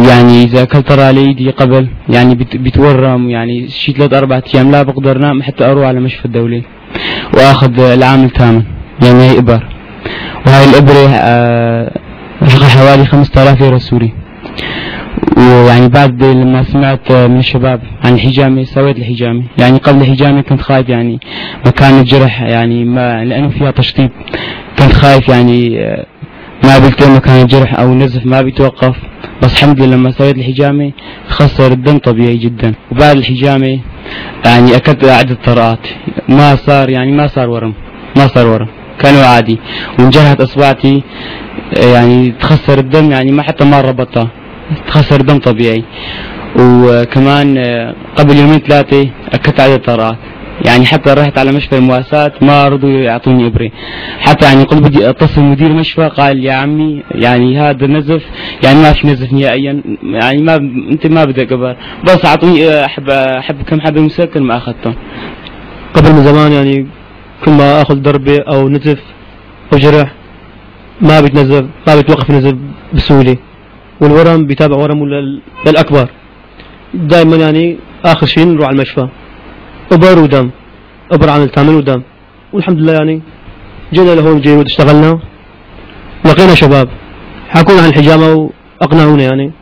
يعني 0.00 0.44
إذا 0.44 0.62
أكلت 0.62 0.88
طرى 0.88 1.02
على 1.02 1.20
ايدي 1.20 1.50
قبل 1.50 1.88
يعني 2.08 2.34
بت- 2.34 2.56
بتورم 2.56 3.30
يعني 3.30 3.68
شي 3.68 3.92
ثلاث 3.92 4.12
أربع 4.14 4.40
أيام 4.54 4.70
لا 4.70 4.82
بقدر 4.82 5.16
انام 5.16 5.42
حتى 5.42 5.64
أروح 5.64 5.86
على 5.86 6.00
مشفى 6.00 6.24
الدولي 6.24 6.62
وآخذ 7.34 7.80
العامل 7.80 8.30
ثامن 8.30 8.62
يعني 9.02 9.20
هي 9.22 9.38
إبر. 9.38 9.66
وهاي 10.46 10.64
الإبرة 10.70 11.08
آه، 11.14 11.92
حوالي 12.76 13.04
5000 13.06 13.60
ليره 13.62 13.78
سوري. 13.78 14.12
ويعني 15.42 15.88
بعد 15.88 16.24
لما 16.24 16.62
سمعت 16.62 17.12
من 17.12 17.38
الشباب 17.38 17.80
عن 18.04 18.14
الحجامة 18.14 18.64
سويت 18.64 18.96
الحجامة 18.98 19.42
يعني 19.58 19.78
قبل 19.78 20.00
الحجامة 20.00 20.40
كنت 20.40 20.60
خايف 20.60 20.88
يعني 20.88 21.20
مكان 21.66 22.00
الجرح 22.00 22.42
يعني 22.42 22.84
ما 22.84 23.24
لأنه 23.24 23.48
فيها 23.48 23.70
تشطيب. 23.70 24.10
كنت 24.78 24.92
خايف 24.92 25.28
يعني 25.28 25.84
آه، 25.84 26.06
ما 26.64 26.78
بيلتئم 26.78 27.16
مكان 27.16 27.42
الجرح 27.42 27.80
أو 27.80 27.92
النزف 27.92 28.26
ما 28.26 28.42
بيتوقف. 28.42 28.96
بس 29.42 29.52
الحمد 29.52 29.82
لله 29.82 29.96
لما 29.96 30.10
سويت 30.10 30.36
الحجامة 30.36 30.92
خثر 31.28 31.72
الدم 31.72 31.98
طبيعي 31.98 32.36
جدا. 32.36 32.74
وبعد 32.92 33.16
الحجامة 33.16 33.78
يعني 34.44 34.76
أكلت 34.76 35.04
عدة 35.04 35.38
طرقات 35.44 35.86
ما 36.28 36.56
صار 36.56 36.90
يعني 36.90 37.12
ما 37.12 37.26
صار 37.26 37.48
ورم 37.50 37.74
ما 38.16 38.26
صار 38.26 38.46
ورم. 38.46 38.68
كانوا 38.98 39.24
عادي. 39.24 39.58
وانجرحت 39.98 40.40
اصبعتي 40.40 41.02
آه، 41.76 41.92
يعني 41.94 42.30
تخسر 42.40 42.78
الدم 42.78 43.10
يعني 43.10 43.32
ما 43.32 43.42
حتى 43.42 43.64
ما 43.64 43.80
ربطها 43.80 44.28
تخسر 44.86 45.20
دم 45.20 45.38
طبيعي. 45.38 45.84
وكمان 46.58 47.58
آه، 47.58 47.94
قبل 48.16 48.36
يومين 48.36 48.58
ثلاثة 48.58 49.10
أكلت 49.32 49.60
عدد 49.60 49.78
طرات 49.78 50.16
يعني 50.66 50.86
حتى 50.86 51.10
رحت 51.10 51.38
على 51.38 51.52
مشفى 51.52 51.78
المواساة 51.78 52.32
ما 52.42 52.68
رضوا 52.68 52.90
يعطوني 52.90 53.46
إبرة. 53.46 53.70
حتى 54.20 54.44
يعني 54.44 54.62
قلت 54.62 54.82
بدي 54.82 55.10
أتصل 55.10 55.42
مدير 55.42 55.72
مشفى 55.72 56.08
قال 56.08 56.44
يا 56.44 56.52
عمي 56.52 57.02
يعني 57.10 57.60
هذا 57.60 57.86
نزف 57.86 58.22
يعني 58.64 58.78
ما 58.82 58.92
في 58.92 59.06
نزف 59.06 59.32
نهائيا. 59.32 59.82
يعني 60.02 60.42
ما 60.42 60.56
أنت 60.92 61.06
ما 61.06 61.24
بدك 61.24 61.52
إبر. 61.52 61.76
بس 62.04 62.24
أعطوني 62.24 62.68
آه، 62.68 62.86
حب 62.86 63.10
حب 63.40 63.62
كم 63.62 63.80
حبة 63.80 64.00
مسكن 64.00 64.42
ما 64.42 64.56
أخذتهم 64.56 64.94
قبل 65.94 66.12
من 66.12 66.22
زمان 66.22 66.52
يعني 66.52 66.86
كل 67.44 67.50
ما 67.50 67.82
آخذ 67.82 67.94
ضربة 67.94 68.38
أو 68.48 68.68
نزف 68.68 69.00
أو 69.72 69.78
جرح 69.78 70.12
ما 71.00 71.20
بيتنزف 71.20 71.64
ما 71.86 71.96
بيتوقف 71.96 72.30
النزف 72.30 72.54
بسهولة. 72.94 73.36
والورم 74.00 74.46
بيتابع 74.46 74.76
ورمه 74.76 75.06
لل- 75.06 75.40
للأكبر. 75.66 76.08
دائما 76.94 77.36
يعني 77.36 77.76
آخر 78.04 78.26
شيء 78.26 78.46
نروح 78.46 78.66
على 78.66 78.74
المشفى. 78.76 79.08
إبر 79.92 80.18
ودم. 80.18 80.50
إبر 81.12 81.30
عن 81.30 81.42
الثامن 81.42 81.74
ودم. 81.74 82.02
والحمد 82.52 82.78
لله 82.78 82.92
يعني 82.92 83.22
جينا 83.92 84.14
لهون 84.14 84.40
جيرود 84.40 84.64
اشتغلنا 84.66 85.18
لقينا 86.24 86.54
شباب. 86.54 86.88
حكونا 87.48 87.80
عن 87.82 87.88
الحجامة 87.88 88.50
وأقنعونا 88.80 89.22
يعني. 89.22 89.52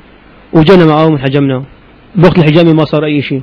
وجينا 0.53 0.87
معاهم 0.87 1.15
وحجمنا 1.15 1.65
بوقت 2.15 2.39
الحجامة 2.39 2.73
ما 2.73 2.85
صار 2.85 3.05
أي 3.05 3.23
شيء 3.23 3.43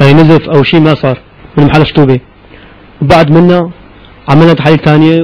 يعني 0.00 0.12
نزف 0.12 0.48
أو 0.48 0.62
شيء 0.62 0.80
ما 0.80 0.94
صار. 0.94 1.18
من 1.58 1.64
محل 1.64 1.86
شطوبة. 1.86 2.20
وبعد 3.02 3.30
منا 3.30 3.70
عملنا 4.28 4.52
تحاليل 4.52 4.78
ثانية 4.78 5.22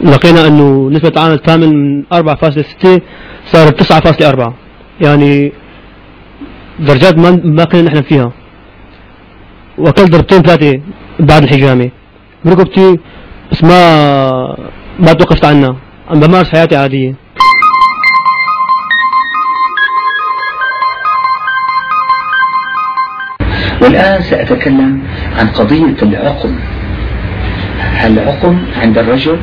ولقينا 0.00 0.46
أنه 0.46 0.90
نسبة 0.90 1.08
العامل 1.08 1.34
الثامن 1.34 1.68
من 1.68 2.02
4.6 2.12 3.00
صارت 3.46 3.82
9.4 3.82 4.52
يعني 5.00 5.52
درجات 6.78 7.18
ما 7.18 7.40
ما 7.44 7.64
كنا 7.64 7.82
نحلم 7.82 8.02
فيها. 8.02 8.32
واكلت 9.78 10.10
ضربتين 10.10 10.42
ثلاثة 10.42 10.80
بعد 11.20 11.42
الحجامة. 11.42 11.90
بركبتي 12.44 12.98
بس 13.52 13.64
ما 13.64 14.56
ما 14.98 15.12
توقفت 15.12 15.44
عنها 15.44 15.76
عم 16.10 16.20
بمارس 16.20 16.50
حياتي 16.50 16.76
عادية. 16.76 17.14
والآن 23.82 24.22
سأتكلم 24.22 25.02
عن 25.36 25.46
قضية 25.46 25.96
العقم. 26.02 26.54
العقم 28.04 28.58
عند 28.76 28.98
الرجل 28.98 29.38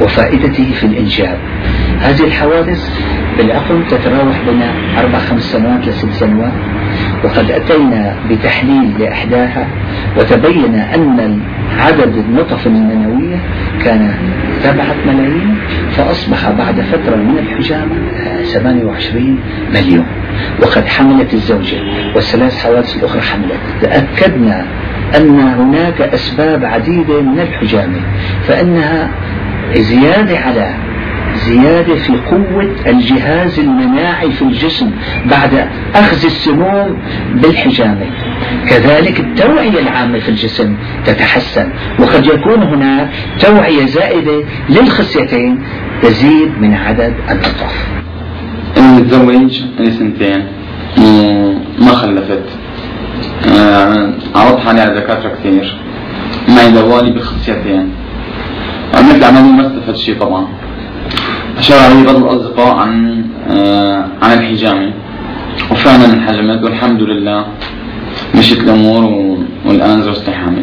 وفائدته 0.00 0.72
في 0.74 0.86
الإنجاب 0.86 1.38
هذه 2.00 2.24
الحوادث 2.24 2.90
بالعقم 3.38 3.82
تتراوح 3.90 4.40
بين 4.46 4.62
أربع 4.98 5.18
خمس 5.18 5.42
سنوات 5.42 5.88
لست 5.88 6.10
سنوات 6.10 6.52
وقد 7.24 7.50
أتينا 7.50 8.14
بتحليل 8.30 8.90
لإحداها 8.98 9.66
وتبين 10.18 10.74
أن 10.74 11.40
عدد 11.78 12.16
النطف 12.16 12.66
المنوية 12.66 13.36
كان 13.84 14.14
سبعة 14.62 14.94
ملايين 15.06 15.56
فأصبح 15.92 16.50
بعد 16.50 16.80
فترة 16.80 17.16
من 17.16 17.38
الحجامة 17.38 17.94
28 18.44 19.38
مليون. 19.74 20.06
وقد 20.62 20.86
حملت 20.86 21.34
الزوجة 21.34 21.76
والثلاث 22.14 22.64
حوادث 22.64 22.96
الأخرى 22.96 23.20
حملت. 23.20 23.60
تأكدنا 23.82 24.64
أن 25.16 25.40
هناك 25.40 26.00
أسباب 26.00 26.64
عديدة 26.64 27.20
من 27.22 27.40
الحجامة 27.40 28.00
فإنها 28.48 29.10
زيادة 29.76 30.38
على 30.38 30.74
زيادة 31.36 31.94
في 31.94 32.12
قوة 32.12 32.74
الجهاز 32.86 33.58
المناعي 33.58 34.30
في 34.30 34.42
الجسم 34.42 34.90
بعد 35.30 35.68
أخذ 35.94 36.24
السموم 36.24 36.98
بالحجامة. 37.34 38.06
كذلك 38.68 39.20
التوعية 39.20 39.80
العامة 39.80 40.18
في 40.18 40.28
الجسم 40.28 40.76
تتحسن 41.06 41.68
وقد 41.98 42.26
يكون 42.26 42.62
هناك 42.62 43.08
توعية 43.40 43.86
زائدة 43.86 44.44
للخصيتين 44.68 45.62
تزيد 46.02 46.60
من 46.60 46.74
عدد 46.74 47.14
النطف 47.30 47.88
متزوج 48.76 49.62
لي 49.78 49.90
سنتين. 49.90 50.44
وما 50.98 51.92
خلفت. 51.92 52.44
آه، 53.48 54.12
عرضت 54.34 54.60
حالي 54.60 54.80
على 54.80 55.00
دكاترة 55.00 55.32
كثير. 55.40 55.76
معي 56.48 56.70
دوالي 56.70 57.10
بخصيتين 57.10 57.90
عملت 59.00 59.24
عملية 59.24 59.52
ما 59.52 59.66
استفدت 59.66 59.96
شيء 59.96 60.18
طبعا. 60.18 60.46
أشار 61.58 61.78
علي 61.78 62.04
بعض 62.04 62.16
الأصدقاء 62.16 62.76
عن 62.76 63.24
آه 63.50 64.04
عن 64.22 64.38
الحجامة. 64.38 64.92
وفعلا 65.70 66.04
انحجمت 66.04 66.64
والحمد 66.64 67.02
لله 67.02 67.46
مشيت 68.34 68.58
الأمور 68.60 69.04
والآن 69.66 70.02
زوجتي 70.02 70.32
حامل 70.32 70.62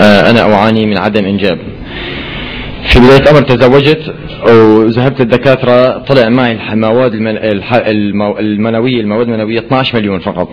آه 0.00 0.30
أنا 0.30 0.54
أعاني 0.54 0.86
من 0.86 0.98
عدم 0.98 1.24
إنجاب. 1.24 1.58
في 2.84 2.98
بداية 2.98 3.20
الأمر 3.20 3.42
تزوجت 3.42 4.14
وذهبت 4.48 5.20
للدكاترة 5.20 5.98
طلع 5.98 6.28
معي 6.28 6.72
المواد 6.72 7.12
المنوية 7.14 9.00
المواد 9.00 9.28
المنوية 9.28 9.58
12 9.58 9.98
مليون 9.98 10.18
فقط. 10.18 10.48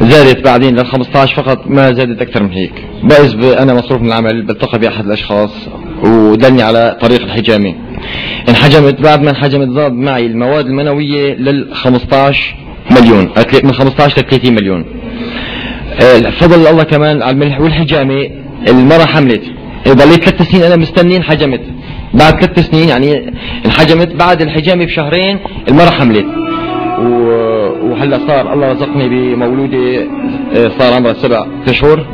زادت 0.00 0.44
بعدين 0.44 0.76
لل 0.76 0.86
15 0.86 1.42
فقط 1.42 1.66
ما 1.66 1.92
زادت 1.92 2.22
أكثر 2.22 2.42
من 2.42 2.50
هيك. 2.50 2.72
بأز 3.02 3.34
أنا 3.34 3.74
مصروف 3.74 4.00
من 4.02 4.08
العمل 4.08 4.42
بلتقى 4.42 4.78
بأحد 4.78 5.06
الأشخاص. 5.06 5.68
ودلني 6.02 6.62
على 6.62 6.96
طريق 7.00 7.22
الحجامة 7.22 7.74
انحجمت 8.48 9.00
بعد 9.00 9.22
ما 9.22 9.30
انحجمت 9.30 9.70
زاد 9.70 9.92
معي 9.92 10.26
المواد 10.26 10.66
المنوية 10.66 11.34
لل 11.34 11.74
15 11.74 12.54
مليون. 12.90 13.30
من 13.64 13.72
15 13.72 14.22
ل 14.22 14.24
30 14.24 14.54
مليون. 14.54 14.84
آه، 16.00 16.30
فضل 16.30 16.66
الله 16.66 16.82
كمان 16.82 17.22
على 17.22 17.30
الملح 17.30 17.60
والحجامة 17.60 18.30
المرة 18.68 19.04
حملت. 19.04 19.42
ضليت 19.88 20.24
ثلاث 20.24 20.42
سنين 20.42 20.62
أنا 20.62 20.76
مستني 20.76 21.16
انحجمت. 21.16 21.60
بعد 22.14 22.44
ثلاث 22.44 22.70
سنين 22.70 22.88
يعني 22.88 23.32
انحجمت. 23.66 24.14
بعد 24.14 24.42
الحجامة 24.42 24.84
بشهرين 24.84 25.38
المرة 25.68 25.90
حملت. 25.90 26.26
وهلا 27.82 28.18
صار 28.26 28.52
الله 28.52 28.72
رزقني 28.72 29.08
بمولودة 29.08 30.06
آه، 30.56 30.70
صار 30.78 30.94
عمرها 30.94 31.14
سبع 31.14 31.46
أشهر. 31.68 32.06